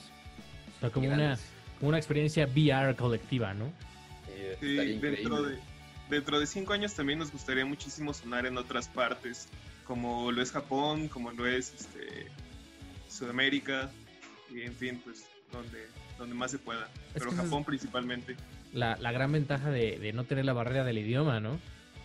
O 0.77 0.79
sea, 0.81 0.89
como 0.89 1.07
una, 1.07 1.37
como 1.79 1.89
una 1.89 1.97
experiencia 1.97 2.45
VR 2.45 2.95
colectiva, 2.95 3.53
¿no? 3.53 3.71
Eh, 4.29 4.57
Sí, 4.59 4.75
dentro 4.99 5.43
de, 5.43 5.59
dentro 6.09 6.39
de 6.39 6.45
cinco 6.45 6.73
años 6.73 6.93
también 6.93 7.19
nos 7.19 7.31
gustaría 7.31 7.65
muchísimo 7.65 8.13
sonar 8.13 8.45
en 8.45 8.57
otras 8.57 8.87
partes, 8.87 9.47
como 9.85 10.31
lo 10.31 10.41
es 10.41 10.51
Japón, 10.51 11.07
como 11.07 11.31
lo 11.31 11.47
es 11.47 11.73
este, 11.73 12.27
Sudamérica, 13.07 13.89
y 14.51 14.61
en 14.61 14.73
fin, 14.73 15.01
pues 15.03 15.27
donde, 15.51 15.87
donde 16.17 16.35
más 16.35 16.51
se 16.51 16.59
pueda. 16.59 16.87
Pero 17.13 17.25
que 17.25 17.31
eso 17.31 17.41
es- 17.41 17.49
Japón 17.49 17.63
principalmente. 17.63 18.35
La, 18.73 18.97
la 18.97 19.11
gran 19.11 19.31
ventaja 19.31 19.69
de, 19.69 19.99
de 19.99 20.13
no 20.13 20.25
tener 20.25 20.45
la 20.45 20.53
barrera 20.53 20.83
del 20.83 20.97
idioma, 20.97 21.39
¿no? 21.39 21.59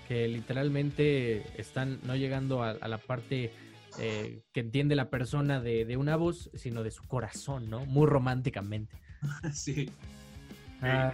Que 0.08 0.28
literalmente 0.28 1.44
están 1.60 1.98
no 2.04 2.14
llegando 2.16 2.62
a, 2.62 2.70
a 2.70 2.88
la 2.88 2.98
parte 2.98 3.52
eh, 3.98 4.42
que 4.52 4.60
entiende 4.60 4.94
la 4.94 5.10
persona 5.10 5.60
de, 5.60 5.84
de 5.84 5.96
una 5.96 6.16
voz, 6.16 6.50
sino 6.54 6.82
de 6.82 6.90
su 6.90 7.04
corazón, 7.06 7.68
¿no? 7.70 7.84
Muy 7.86 8.06
románticamente. 8.06 8.96
sí. 9.52 9.90
Ah, 10.82 11.12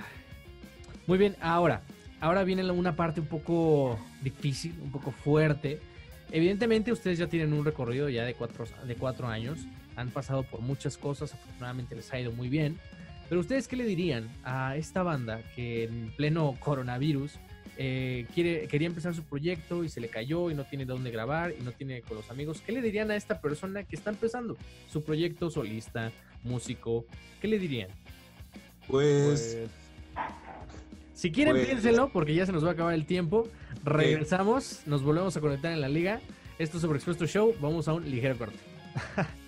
Muy 1.07 1.19
bien, 1.19 1.37
ahora, 1.41 1.83
ahora 2.21 2.45
viene 2.45 2.71
una 2.71 2.95
parte 2.97 3.21
un 3.21 3.27
poco 3.27 3.99
difícil, 4.23 4.75
un 4.83 4.93
poco 4.93 5.11
fuerte. 5.11 5.81
Evidentemente 6.31 6.93
ustedes 6.93 7.19
ya 7.19 7.29
tienen 7.29 7.53
un 7.53 7.65
recorrido 7.65 8.09
ya 8.09 8.25
de 8.25 8.35
cuatro, 8.35 8.67
de 8.87 8.95
cuatro 8.97 9.27
años, 9.29 9.61
han 9.97 10.11
pasado 10.11 10.43
por 10.45 10.61
muchas 10.61 10.97
cosas, 10.97 11.35
afortunadamente 11.35 11.95
les 11.97 12.13
ha 12.13 12.21
ido 12.21 12.33
muy 12.33 12.49
bien. 12.49 12.79
Pero 13.29 13.41
ustedes 13.41 13.67
qué 13.67 13.77
le 13.77 13.85
dirían 13.85 14.29
a 14.45 14.77
esta 14.77 15.03
banda 15.03 15.41
que 15.57 15.85
en 15.85 16.13
pleno 16.17 16.57
coronavirus 16.61 17.39
eh, 17.79 18.27
quiere, 18.35 18.69
quería 18.69 18.87
empezar 18.87 19.15
su 19.15 19.23
proyecto 19.25 19.85
y 19.85 19.89
se 19.89 20.01
le 20.01 20.09
cayó 20.09 20.51
y 20.51 20.55
no 20.55 20.65
tiene 20.65 20.85
dónde 20.85 21.11
grabar 21.11 21.53
y 21.59 21.63
no 21.63 21.73
tiene 21.73 22.03
con 22.03 22.17
los 22.17 22.31
amigos? 22.31 22.63
¿Qué 22.65 22.73
le 22.73 22.81
dirían 22.81 23.11
a 23.11 23.17
esta 23.17 23.41
persona 23.41 23.83
que 23.83 23.97
está 23.97 24.11
empezando 24.11 24.57
su 24.89 25.03
proyecto 25.03 25.51
solista, 25.51 26.13
músico? 26.45 27.05
¿Qué 27.41 27.49
le 27.49 27.59
dirían? 27.59 27.89
Pues... 28.87 29.59
Pues, 29.59 29.71
Si 31.15 31.33
quieren, 31.33 31.55
Pues- 31.55 31.67
piénsenlo, 31.67 32.11
porque 32.11 32.35
ya 32.35 32.47
se 32.47 32.53
nos 32.53 32.65
va 32.65 32.71
a 32.71 32.73
acabar 32.73 32.95
el 32.95 33.07
tiempo. 33.07 33.49
Regresamos, 33.85 34.83
nos 34.87 35.03
volvemos 35.03 35.37
a 35.37 35.41
conectar 35.41 35.73
en 35.73 35.81
la 35.81 35.89
liga. 35.89 36.21
Esto 36.59 36.79
es 36.79 36.83
sobre 36.83 36.97
Expuesto 36.97 37.27
Show. 37.27 37.55
Vamos 37.61 37.89
a 37.89 37.95
un 37.95 38.09
ligero 38.09 38.39
corte. 38.39 38.59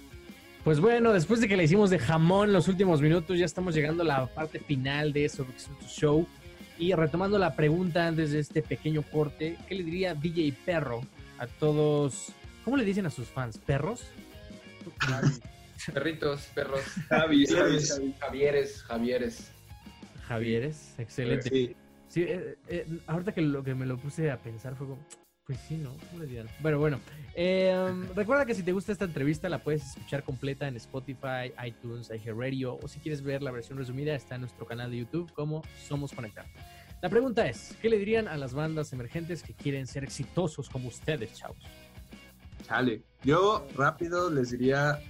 pues 0.68 0.80
bueno, 0.80 1.14
después 1.14 1.40
de 1.40 1.48
que 1.48 1.56
le 1.56 1.64
hicimos 1.64 1.88
de 1.88 1.98
jamón 1.98 2.52
los 2.52 2.68
últimos 2.68 3.00
minutos, 3.00 3.38
ya 3.38 3.46
estamos 3.46 3.74
llegando 3.74 4.02
a 4.02 4.06
la 4.06 4.26
parte 4.26 4.58
final 4.58 5.14
de 5.14 5.24
Expuesto 5.24 5.72
Show. 5.86 6.28
Y 6.78 6.92
retomando 6.92 7.38
la 7.38 7.56
pregunta 7.56 8.06
antes 8.06 8.32
de 8.32 8.40
este 8.40 8.60
pequeño 8.60 9.00
corte, 9.00 9.56
¿qué 9.66 9.74
le 9.76 9.82
diría 9.82 10.14
DJ 10.14 10.52
Perro 10.66 11.00
a 11.38 11.46
todos? 11.46 12.34
¿Cómo 12.66 12.76
le 12.76 12.84
dicen 12.84 13.06
a 13.06 13.10
sus 13.10 13.28
fans? 13.28 13.56
¿Perros? 13.56 14.08
Perritos, 15.94 16.42
perros, 16.54 16.82
Javi, 17.08 17.46
Javieres. 17.46 18.02
Javieres, 18.20 18.82
Javieres. 18.82 19.50
Javieres, 20.26 20.94
excelente. 20.98 21.48
Sí. 21.48 21.76
Sí, 22.08 22.24
eh, 22.24 22.58
eh, 22.68 22.86
ahorita 23.06 23.32
que 23.32 23.40
lo 23.40 23.64
que 23.64 23.74
me 23.74 23.86
lo 23.86 23.96
puse 23.96 24.30
a 24.30 24.36
pensar 24.36 24.76
fue 24.76 24.86
como, 24.86 25.02
pues 25.48 25.58
sí, 25.66 25.78
¿no? 25.78 25.96
Pero 26.62 26.78
bueno, 26.78 27.00
eh, 27.34 27.74
recuerda 28.14 28.44
que 28.44 28.54
si 28.54 28.62
te 28.62 28.72
gusta 28.72 28.92
esta 28.92 29.06
entrevista 29.06 29.48
la 29.48 29.64
puedes 29.64 29.82
escuchar 29.82 30.22
completa 30.22 30.68
en 30.68 30.76
Spotify, 30.76 31.54
iTunes, 31.66 32.10
iHeartRadio 32.10 32.78
o 32.80 32.86
si 32.86 33.00
quieres 33.00 33.22
ver 33.22 33.42
la 33.42 33.50
versión 33.50 33.78
resumida 33.78 34.14
está 34.14 34.34
en 34.34 34.42
nuestro 34.42 34.66
canal 34.66 34.90
de 34.90 34.98
YouTube 34.98 35.32
como 35.32 35.62
Somos 35.88 36.12
Conectados. 36.12 36.50
La 37.00 37.08
pregunta 37.08 37.48
es, 37.48 37.74
¿qué 37.80 37.88
le 37.88 37.96
dirían 37.96 38.28
a 38.28 38.36
las 38.36 38.52
bandas 38.52 38.92
emergentes 38.92 39.42
que 39.42 39.54
quieren 39.54 39.86
ser 39.86 40.04
exitosos 40.04 40.68
como 40.68 40.88
ustedes, 40.88 41.32
chavos? 41.32 41.64
Chale. 42.66 43.02
Yo 43.24 43.66
rápido 43.74 44.30
les 44.30 44.50
diría, 44.50 45.00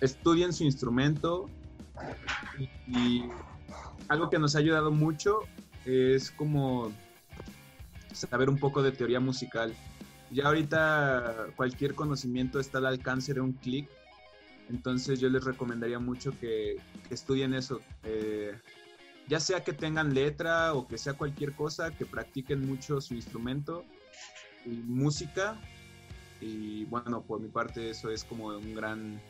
estudien 0.00 0.52
su 0.52 0.64
instrumento 0.64 1.48
y, 2.58 2.98
y 2.98 3.30
algo 4.08 4.28
que 4.28 4.40
nos 4.40 4.56
ha 4.56 4.58
ayudado 4.58 4.90
mucho 4.90 5.38
es 5.84 6.32
como 6.32 6.90
saber 8.12 8.48
un 8.48 8.58
poco 8.58 8.82
de 8.82 8.92
teoría 8.92 9.20
musical. 9.20 9.74
Ya 10.30 10.46
ahorita 10.46 11.48
cualquier 11.56 11.94
conocimiento 11.94 12.58
está 12.58 12.78
al 12.78 12.86
alcance 12.86 13.34
de 13.34 13.40
un 13.40 13.52
clic, 13.52 13.88
entonces 14.70 15.20
yo 15.20 15.28
les 15.28 15.44
recomendaría 15.44 15.98
mucho 15.98 16.32
que, 16.38 16.76
que 17.08 17.14
estudien 17.14 17.54
eso. 17.54 17.80
Eh, 18.04 18.56
ya 19.28 19.40
sea 19.40 19.62
que 19.62 19.72
tengan 19.72 20.14
letra 20.14 20.74
o 20.74 20.86
que 20.88 20.98
sea 20.98 21.14
cualquier 21.14 21.52
cosa, 21.52 21.90
que 21.90 22.06
practiquen 22.06 22.66
mucho 22.66 23.00
su 23.00 23.14
instrumento 23.14 23.84
y 24.64 24.70
música 24.70 25.60
y 26.42 26.84
bueno, 26.86 27.22
por 27.22 27.40
mi 27.40 27.48
parte 27.48 27.90
eso 27.90 28.10
es 28.10 28.24
como 28.24 28.48
un 28.48 28.74
gran, 28.74 29.20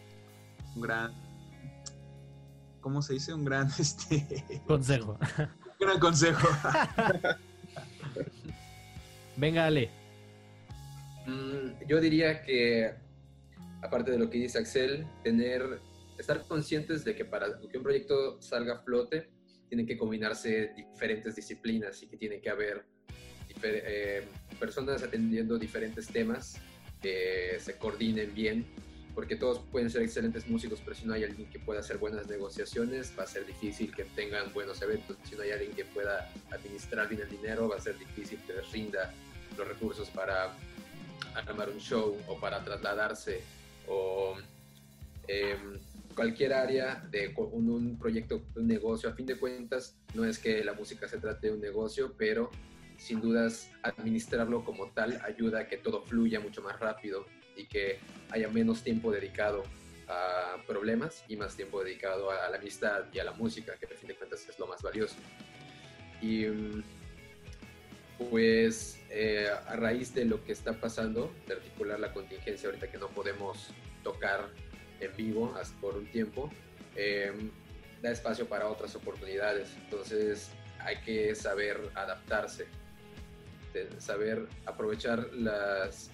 un 0.74 0.82
gran, 0.82 1.12
¿cómo 2.80 3.02
se 3.02 3.14
dice? 3.14 3.34
Un 3.34 3.44
gran, 3.44 3.68
este, 3.78 4.62
Consejo. 4.66 5.18
un 5.38 5.76
gran 5.78 5.98
consejo. 5.98 6.48
Venga, 9.36 9.66
Ale. 9.66 9.90
Mm, 11.26 11.86
yo 11.86 12.00
diría 12.00 12.42
que, 12.42 12.92
aparte 13.82 14.10
de 14.10 14.18
lo 14.18 14.28
que 14.28 14.38
dice 14.38 14.58
Axel, 14.58 15.06
tener, 15.22 15.80
estar 16.18 16.42
conscientes 16.46 17.04
de 17.04 17.14
que 17.14 17.24
para 17.24 17.46
que 17.70 17.78
un 17.78 17.82
proyecto 17.82 18.40
salga 18.40 18.74
a 18.74 18.78
flote, 18.78 19.28
tienen 19.68 19.86
que 19.86 19.96
combinarse 19.96 20.72
diferentes 20.76 21.34
disciplinas 21.34 22.02
y 22.02 22.06
que 22.06 22.16
tiene 22.16 22.40
que 22.40 22.50
haber 22.50 22.84
eh, 23.62 24.22
personas 24.58 25.02
atendiendo 25.02 25.58
diferentes 25.58 26.08
temas 26.08 26.56
que 27.00 27.56
se 27.58 27.76
coordinen 27.78 28.34
bien, 28.34 28.66
porque 29.14 29.36
todos 29.36 29.58
pueden 29.70 29.90
ser 29.90 30.02
excelentes 30.02 30.48
músicos, 30.48 30.80
pero 30.82 30.96
si 30.96 31.06
no 31.06 31.12
hay 31.12 31.24
alguien 31.24 31.48
que 31.48 31.58
pueda 31.58 31.80
hacer 31.80 31.98
buenas 31.98 32.26
negociaciones, 32.28 33.12
va 33.18 33.24
a 33.24 33.26
ser 33.26 33.46
difícil 33.46 33.94
que 33.94 34.04
tengan 34.04 34.52
buenos 34.52 34.80
eventos. 34.80 35.16
Si 35.24 35.34
no 35.34 35.42
hay 35.42 35.50
alguien 35.50 35.72
que 35.72 35.84
pueda 35.84 36.30
administrar 36.50 37.08
bien 37.08 37.20
el 37.22 37.28
dinero, 37.28 37.68
va 37.68 37.76
a 37.76 37.80
ser 37.80 37.98
difícil 37.98 38.38
que 38.46 38.54
les 38.54 38.70
rinda 38.72 39.12
los 39.56 39.68
recursos 39.68 40.08
para 40.10 40.54
armar 41.34 41.68
un 41.68 41.78
show 41.78 42.16
o 42.26 42.40
para 42.40 42.64
trasladarse 42.64 43.42
o 43.86 44.36
em, 45.28 45.78
cualquier 46.14 46.54
área 46.54 47.06
de 47.10 47.34
un, 47.36 47.68
un 47.68 47.98
proyecto, 47.98 48.42
un 48.56 48.66
negocio. 48.66 49.10
A 49.10 49.12
fin 49.12 49.26
de 49.26 49.36
cuentas, 49.36 49.96
no 50.14 50.24
es 50.24 50.38
que 50.38 50.64
la 50.64 50.72
música 50.72 51.06
se 51.06 51.18
trate 51.18 51.48
de 51.48 51.52
un 51.54 51.60
negocio, 51.60 52.14
pero 52.16 52.50
sin 52.96 53.20
dudas 53.20 53.70
administrarlo 53.82 54.64
como 54.64 54.90
tal 54.90 55.20
ayuda 55.24 55.60
a 55.60 55.68
que 55.68 55.76
todo 55.76 56.02
fluya 56.02 56.40
mucho 56.40 56.62
más 56.62 56.78
rápido 56.78 57.26
y 57.56 57.66
que 57.66 57.98
haya 58.30 58.48
menos 58.48 58.82
tiempo 58.82 59.10
dedicado 59.10 59.62
a 60.08 60.56
problemas 60.66 61.24
y 61.28 61.36
más 61.36 61.56
tiempo 61.56 61.82
dedicado 61.82 62.30
a 62.30 62.48
la 62.48 62.56
amistad 62.56 63.04
y 63.12 63.18
a 63.18 63.24
la 63.24 63.32
música, 63.32 63.76
que 63.78 63.86
a 63.86 63.96
fin 63.96 64.08
de 64.08 64.14
cuentas 64.14 64.46
es 64.48 64.58
lo 64.58 64.66
más 64.66 64.82
valioso. 64.82 65.16
Y 66.20 66.46
mm, 66.46 66.82
pues 68.30 69.00
eh, 69.10 69.48
a 69.66 69.76
raíz 69.76 70.14
de 70.14 70.24
lo 70.24 70.44
que 70.44 70.52
está 70.52 70.72
pasando, 70.74 71.34
de 71.46 71.54
articular 71.54 71.98
la 71.98 72.12
contingencia 72.12 72.68
ahorita 72.68 72.90
que 72.90 72.98
no 72.98 73.08
podemos 73.08 73.68
tocar 74.02 74.48
en 75.00 75.16
vivo 75.16 75.54
hasta 75.56 75.78
por 75.80 75.96
un 75.96 76.06
tiempo, 76.06 76.50
eh, 76.96 77.32
da 78.00 78.10
espacio 78.10 78.46
para 78.46 78.68
otras 78.68 78.94
oportunidades. 78.94 79.76
Entonces 79.84 80.50
hay 80.78 81.00
que 81.02 81.34
saber 81.34 81.90
adaptarse, 81.94 82.66
saber 83.98 84.46
aprovechar 84.66 85.32
las, 85.32 86.10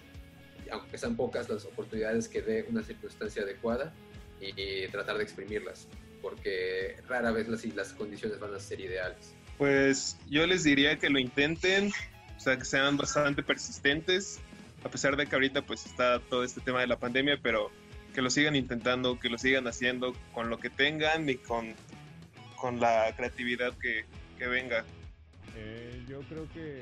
aunque 0.71 0.99
sean 0.99 1.17
pocas, 1.17 1.49
las 1.49 1.65
oportunidades 1.65 2.29
que 2.29 2.43
dé 2.43 2.67
una 2.69 2.83
circunstancia 2.83 3.43
adecuada 3.43 3.93
y, 4.41 4.87
tratar 4.89 5.17
de 5.19 5.25
exprimirlas, 5.25 5.89
porque 6.23 6.97
rara 7.09 7.33
vez 7.33 7.49
las, 7.49 7.65
las 7.75 7.93
condiciones 7.93 8.39
van 8.39 8.55
a 8.55 8.61
ser 8.61 8.81
ideales. 8.81 9.35
Pues 9.57 10.17
yo 10.29 10.47
les 10.47 10.65
diría 10.65 10.99
que 10.99 11.11
lo 11.11 11.19
intenten, 11.19 11.91
o 12.37 12.41
sea, 12.41 12.57
que 12.57 12.65
sean 12.65 12.97
bastante 12.97 13.43
persistentes, 13.43 14.39
a 14.85 14.89
pesar 14.91 15.17
de 15.17 15.27
que 15.27 15.35
ahorita 15.35 15.63
pues 15.63 15.87
está 15.87 16.21
todo 16.21 16.45
este 16.45 16.61
tema 16.61 16.81
de 16.81 16.87
la 16.87 16.99
pandemia, 16.99 17.39
pero 17.43 17.71
que 18.15 18.23
lo 18.23 18.31
sigan 18.31 18.57
intentando, 18.57 19.19
que 19.19 19.29
lo 19.29 19.39
sigan 19.39 19.67
haciendo 19.67 20.15
con 20.33 20.49
lo 20.51 20.59
que 20.59 20.71
tengan 20.71 21.29
y 21.29 21.37
con, 21.37 21.75
con 22.57 22.81
la 22.81 23.13
creatividad 23.17 23.77
que, 23.79 24.05
que 24.39 24.47
venga. 24.47 24.85
Eh, 25.57 26.05
yo 26.09 26.21
creo 26.23 26.49
que, 26.53 26.81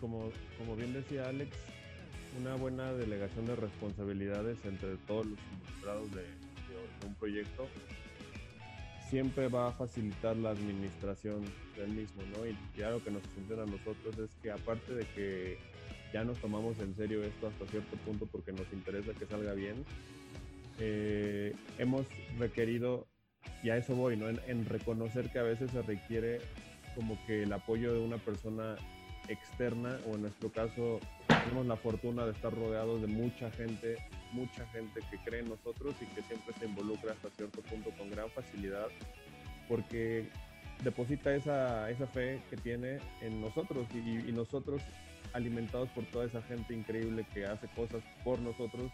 como, 0.00 0.30
como 0.58 0.76
bien 0.76 0.92
decía 0.92 1.28
Alex, 1.28 1.56
una 2.38 2.54
buena 2.56 2.92
delegación 2.92 3.46
de 3.46 3.56
responsabilidades 3.56 4.58
entre 4.64 4.96
todos 5.06 5.26
los 5.26 5.38
involucrados 5.52 6.10
de, 6.14 6.22
de- 6.22 7.06
un 7.06 7.14
proyecto 7.16 7.68
siempre 9.10 9.48
va 9.48 9.68
a 9.68 9.72
facilitar 9.72 10.36
la 10.36 10.50
administración 10.50 11.42
del 11.76 11.88
mismo, 11.90 12.22
¿no? 12.36 12.46
Y 12.46 12.56
ya 12.76 12.90
lo 12.90 13.02
que 13.04 13.10
nos 13.10 13.22
funciona 13.24 13.62
a 13.62 13.66
nosotros 13.66 14.18
es 14.18 14.30
que 14.42 14.50
aparte 14.50 14.94
de 14.94 15.04
que 15.14 15.58
ya 16.12 16.24
nos 16.24 16.38
tomamos 16.40 16.78
en 16.80 16.94
serio 16.96 17.22
esto 17.22 17.46
hasta 17.48 17.66
cierto 17.66 17.96
punto 17.98 18.26
porque 18.26 18.52
nos 18.52 18.72
interesa 18.72 19.12
que 19.18 19.26
salga 19.26 19.52
bien, 19.52 19.84
eh, 20.80 21.54
hemos 21.78 22.06
requerido, 22.38 23.06
y 23.62 23.70
a 23.70 23.76
eso 23.76 23.94
voy, 23.94 24.16
¿no? 24.16 24.28
En 24.28 24.64
reconocer 24.66 25.30
que 25.30 25.38
a 25.38 25.42
veces 25.42 25.70
se 25.70 25.82
requiere 25.82 26.40
como 26.96 27.18
que 27.26 27.42
el 27.42 27.52
apoyo 27.52 27.92
de 27.92 28.00
una 28.00 28.18
persona 28.18 28.76
externa, 29.28 29.98
o 30.08 30.14
en 30.14 30.22
nuestro 30.22 30.50
caso 30.50 30.98
tenemos 31.44 31.66
la 31.66 31.76
fortuna 31.76 32.24
de 32.24 32.32
estar 32.32 32.52
rodeados 32.52 33.00
de 33.00 33.06
mucha 33.06 33.50
gente, 33.52 33.96
mucha 34.32 34.66
gente 34.68 35.00
que 35.10 35.18
cree 35.18 35.40
en 35.40 35.50
nosotros 35.50 35.94
y 36.00 36.06
que 36.06 36.22
siempre 36.22 36.54
se 36.58 36.66
involucra 36.66 37.12
hasta 37.12 37.30
cierto 37.30 37.60
punto 37.62 37.90
con 37.98 38.10
gran 38.10 38.30
facilidad, 38.30 38.88
porque 39.68 40.28
deposita 40.82 41.34
esa, 41.34 41.90
esa 41.90 42.06
fe 42.06 42.40
que 42.50 42.56
tiene 42.56 42.98
en 43.20 43.40
nosotros 43.40 43.86
y, 43.94 44.32
nosotros 44.32 44.82
alimentados 45.32 45.88
por 45.90 46.04
toda 46.06 46.26
esa 46.26 46.42
gente 46.42 46.74
increíble 46.74 47.26
que 47.32 47.46
hace 47.46 47.68
cosas 47.68 48.02
por 48.24 48.38
nosotros, 48.40 48.90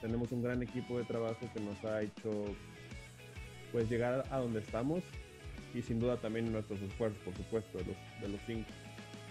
tenemos 0.00 0.32
un 0.32 0.42
gran 0.42 0.62
equipo 0.62 0.98
de 0.98 1.04
trabajo 1.04 1.40
que 1.52 1.60
nos 1.60 1.84
ha 1.84 2.02
hecho 2.02 2.44
pues 3.72 3.88
llegar 3.88 4.24
a 4.30 4.38
donde 4.38 4.60
estamos 4.60 5.02
y 5.74 5.82
sin 5.82 6.00
duda 6.00 6.16
también 6.16 6.50
nuestros 6.50 6.80
esfuerzos, 6.80 7.20
por 7.22 7.36
supuesto, 7.36 7.78
de 7.78 7.84
los, 7.84 7.96
de 8.20 8.28
los 8.28 8.40
cinco. 8.46 8.68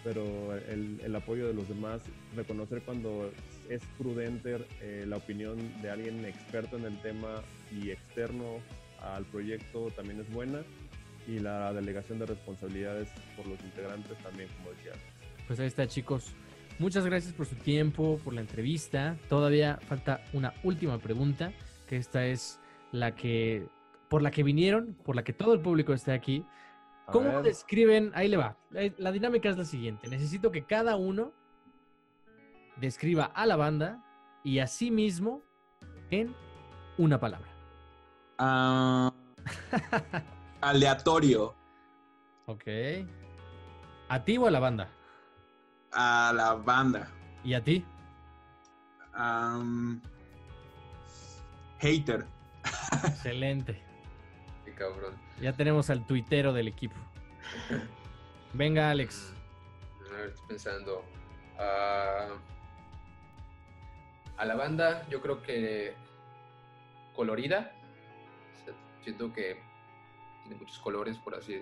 Pero 0.03 0.55
el, 0.55 0.99
el 1.03 1.15
apoyo 1.15 1.47
de 1.47 1.53
los 1.53 1.67
demás, 1.67 2.01
reconocer 2.35 2.81
cuando 2.83 3.31
es 3.69 3.81
prudente 3.97 4.65
eh, 4.81 5.05
la 5.07 5.17
opinión 5.17 5.57
de 5.81 5.89
alguien 5.89 6.23
experto 6.25 6.77
en 6.77 6.85
el 6.85 7.01
tema 7.01 7.41
y 7.71 7.91
externo 7.91 8.59
al 9.01 9.25
proyecto 9.25 9.91
también 9.95 10.21
es 10.21 10.31
buena. 10.31 10.61
y 11.27 11.39
la 11.39 11.73
delegación 11.73 12.19
de 12.19 12.25
responsabilidades 12.25 13.09
por 13.35 13.45
los 13.47 13.59
integrantes 13.61 14.17
también, 14.23 14.49
como 14.57 14.71
decía. 14.71 14.93
Pues 15.47 15.59
ahí 15.59 15.67
está, 15.67 15.87
chicos. 15.87 16.33
Muchas 16.79 17.05
gracias 17.05 17.33
por 17.33 17.45
su 17.45 17.55
tiempo, 17.55 18.19
por 18.23 18.33
la 18.33 18.41
entrevista. 18.41 19.17
Todavía 19.27 19.79
falta 19.87 20.23
una 20.33 20.53
última 20.63 20.97
pregunta, 20.97 21.51
que 21.87 21.97
esta 21.97 22.25
es 22.25 22.59
la 22.91 23.15
que 23.15 23.67
por 24.09 24.21
la 24.23 24.31
que 24.31 24.41
vinieron, 24.41 24.95
por 25.05 25.15
la 25.15 25.23
que 25.23 25.33
todo 25.33 25.53
el 25.53 25.59
público 25.59 25.93
está 25.93 26.13
aquí. 26.13 26.43
A 27.09 27.11
¿Cómo 27.11 27.31
ver. 27.31 27.41
describen? 27.41 28.11
Ahí 28.13 28.27
le 28.27 28.37
va. 28.37 28.55
La 28.69 29.11
dinámica 29.11 29.49
es 29.49 29.57
la 29.57 29.65
siguiente. 29.65 30.07
Necesito 30.07 30.51
que 30.51 30.63
cada 30.63 30.95
uno 30.95 31.33
describa 32.75 33.25
a 33.25 33.47
la 33.47 33.55
banda 33.55 34.03
y 34.43 34.59
a 34.59 34.67
sí 34.67 34.91
mismo 34.91 35.41
en 36.11 36.35
una 36.99 37.19
palabra. 37.19 37.49
Ah, 38.37 39.11
aleatorio. 40.61 41.55
Ok. 42.45 42.67
¿A 44.09 44.23
ti 44.23 44.37
o 44.37 44.45
a 44.45 44.51
la 44.51 44.59
banda? 44.59 44.89
A 45.91 46.31
la 46.35 46.53
banda. 46.53 47.09
¿Y 47.43 47.55
a 47.55 47.63
ti? 47.63 47.83
Hater. 51.79 52.27
Excelente. 53.03 53.88
Cabrón. 54.79 55.13
Ya 55.41 55.53
tenemos 55.53 55.89
al 55.89 56.07
tuitero 56.07 56.53
del 56.53 56.69
equipo. 56.69 56.95
Venga, 58.53 58.89
Alex. 58.89 59.33
A 60.09 60.13
ver, 60.13 60.29
estoy 60.29 60.47
pensando. 60.47 61.03
Ah, 61.59 62.29
a 64.37 64.45
la 64.45 64.55
banda, 64.55 65.05
yo 65.09 65.21
creo 65.21 65.41
que 65.41 65.93
colorida. 67.13 67.73
O 68.53 68.65
sea, 68.65 68.73
siento 69.03 69.33
que 69.33 69.61
tiene 70.43 70.57
muchos 70.57 70.79
colores, 70.79 71.17
por 71.17 71.35
así, 71.35 71.61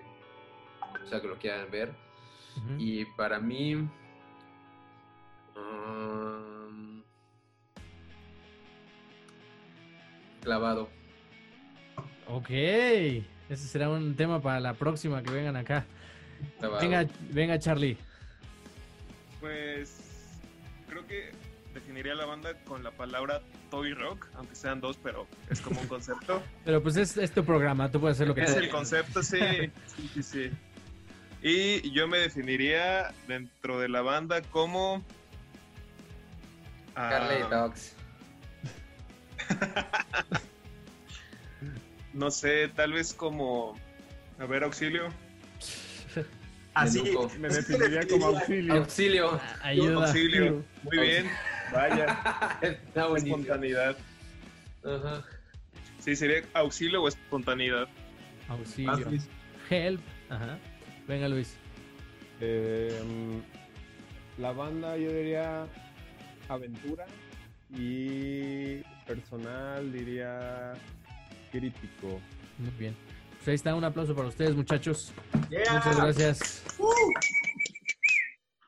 o 1.02 1.06
sea, 1.08 1.20
que 1.20 1.26
lo 1.26 1.36
quieran 1.38 1.70
ver. 1.70 1.92
Y 2.78 3.04
para 3.04 3.38
mí, 3.38 3.74
um, 5.56 7.02
clavado. 10.42 10.97
Ok. 12.28 12.50
Ese 12.50 13.66
será 13.66 13.88
un 13.88 14.14
tema 14.14 14.40
para 14.40 14.60
la 14.60 14.74
próxima 14.74 15.22
que 15.22 15.30
vengan 15.30 15.56
acá. 15.56 15.84
Venga, 16.80 17.06
venga, 17.30 17.58
Charlie. 17.58 17.96
Pues 19.40 19.96
creo 20.88 21.06
que 21.06 21.32
definiría 21.72 22.14
la 22.14 22.26
banda 22.26 22.54
con 22.66 22.82
la 22.82 22.90
palabra 22.90 23.40
toy 23.70 23.94
rock, 23.94 24.26
aunque 24.34 24.54
sean 24.54 24.80
dos, 24.80 24.98
pero 25.02 25.26
es 25.50 25.60
como 25.60 25.80
un 25.80 25.86
concepto. 25.88 26.42
Pero 26.64 26.82
pues 26.82 26.96
es, 26.96 27.16
es 27.16 27.32
tu 27.32 27.44
programa, 27.44 27.90
tú 27.90 28.00
puedes 28.00 28.16
hacer 28.16 28.28
lo 28.28 28.34
que 28.34 28.42
es 28.42 28.56
el 28.56 28.68
concepto, 28.68 29.22
sí. 29.22 29.38
sí, 29.86 30.10
sí, 30.14 30.22
sí. 30.22 30.50
Y 31.42 31.90
yo 31.92 32.08
me 32.08 32.18
definiría 32.18 33.14
dentro 33.28 33.78
de 33.78 33.88
la 33.88 34.02
banda 34.02 34.42
como... 34.42 35.04
ah, 36.94 37.08
Carly 37.10 37.48
Dogs. 37.48 37.94
no 42.12 42.30
sé, 42.30 42.68
tal 42.68 42.92
vez 42.92 43.12
como... 43.12 43.78
A 44.38 44.46
ver, 44.46 44.64
auxilio. 44.64 45.08
Así. 46.74 46.98
lujo. 47.12 47.30
Me 47.38 47.48
definiría 47.48 48.06
como 48.06 48.26
auxilio. 48.28 48.74
Auxilio. 48.74 49.40
Ayuda. 49.62 50.06
Auxilio. 50.06 50.64
Muy 50.82 50.98
bien. 50.98 51.30
Vaya, 51.72 52.58
Está 52.62 53.08
espontaneidad. 53.16 53.96
Ajá. 54.84 55.24
Sí, 55.98 56.16
sería 56.16 56.42
auxilio 56.54 57.02
o 57.02 57.08
espontaneidad. 57.08 57.88
Auxilio. 58.48 59.20
Help. 59.68 60.00
Ajá. 60.30 60.58
Venga, 61.06 61.28
Luis. 61.28 61.56
Eh, 62.40 63.02
mm, 63.04 64.40
la 64.40 64.52
banda, 64.52 64.96
yo 64.96 65.12
diría 65.12 65.66
aventura 66.48 67.06
y 67.70 68.78
personal, 69.06 69.92
diría 69.92 70.72
crítico. 71.58 72.20
Muy 72.58 72.70
bien. 72.78 72.94
Pues 73.36 73.48
ahí 73.48 73.54
está, 73.54 73.74
un 73.74 73.84
aplauso 73.84 74.14
para 74.14 74.28
ustedes, 74.28 74.54
muchachos. 74.54 75.12
Yeah. 75.50 75.72
Muchas 75.74 75.96
gracias. 75.96 76.64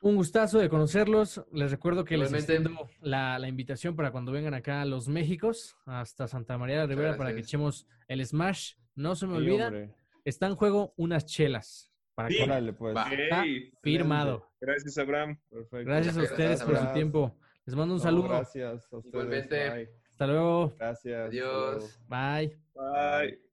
Un 0.01 0.15
gustazo 0.15 0.57
de 0.59 0.69
conocerlos. 0.69 1.43
Les 1.51 1.69
recuerdo 1.71 2.03
que 2.05 2.17
les 2.17 2.33
extiendo 2.33 2.89
la, 3.01 3.37
la 3.37 3.47
invitación 3.47 3.95
para 3.95 4.11
cuando 4.11 4.31
vengan 4.31 4.53
acá 4.53 4.81
a 4.81 4.85
los 4.85 5.07
Méxicos, 5.07 5.75
hasta 5.85 6.27
Santa 6.27 6.57
María 6.57 6.75
de 6.77 6.81
la 6.81 6.87
Ribera, 6.87 7.17
para 7.17 7.33
que 7.33 7.41
echemos 7.41 7.85
el 8.07 8.25
Smash. 8.25 8.73
No 8.95 9.15
se 9.15 9.27
me 9.27 9.33
Sí, 9.33 9.37
olvida, 9.39 9.67
hombre. 9.67 9.93
está 10.25 10.47
en 10.47 10.55
juego 10.55 10.93
unas 10.97 11.25
chelas. 11.25 11.91
Para 12.15 12.29
Sí. 12.29 12.37
que 12.37 12.43
Órale, 12.43 12.73
pues. 12.73 12.95
Está 12.97 13.43
firmado. 13.83 14.51
gracias, 14.59 14.97
Abraham. 14.97 15.39
Perfecto. 15.49 15.77
Gracias 15.85 16.17
a 16.17 16.19
Gracias, 16.19 16.31
ustedes 16.31 16.63
por 16.63 16.77
su 16.77 16.93
tiempo. 16.93 17.37
Les 17.65 17.75
mando 17.75 17.93
un 17.93 17.99
No, 17.99 18.03
saludo. 18.03 18.27
Gracias 18.29 18.65
a 18.91 18.97
ustedes. 18.97 19.13
Igualmente. 19.13 19.69
Bye. 19.69 20.00
Hasta 20.21 20.33
luego. 20.33 20.75
Gracias. 20.77 21.29
Adiós. 21.29 21.47
luego. 21.47 21.89
Bye. 22.07 22.55
Bye. 22.75 23.50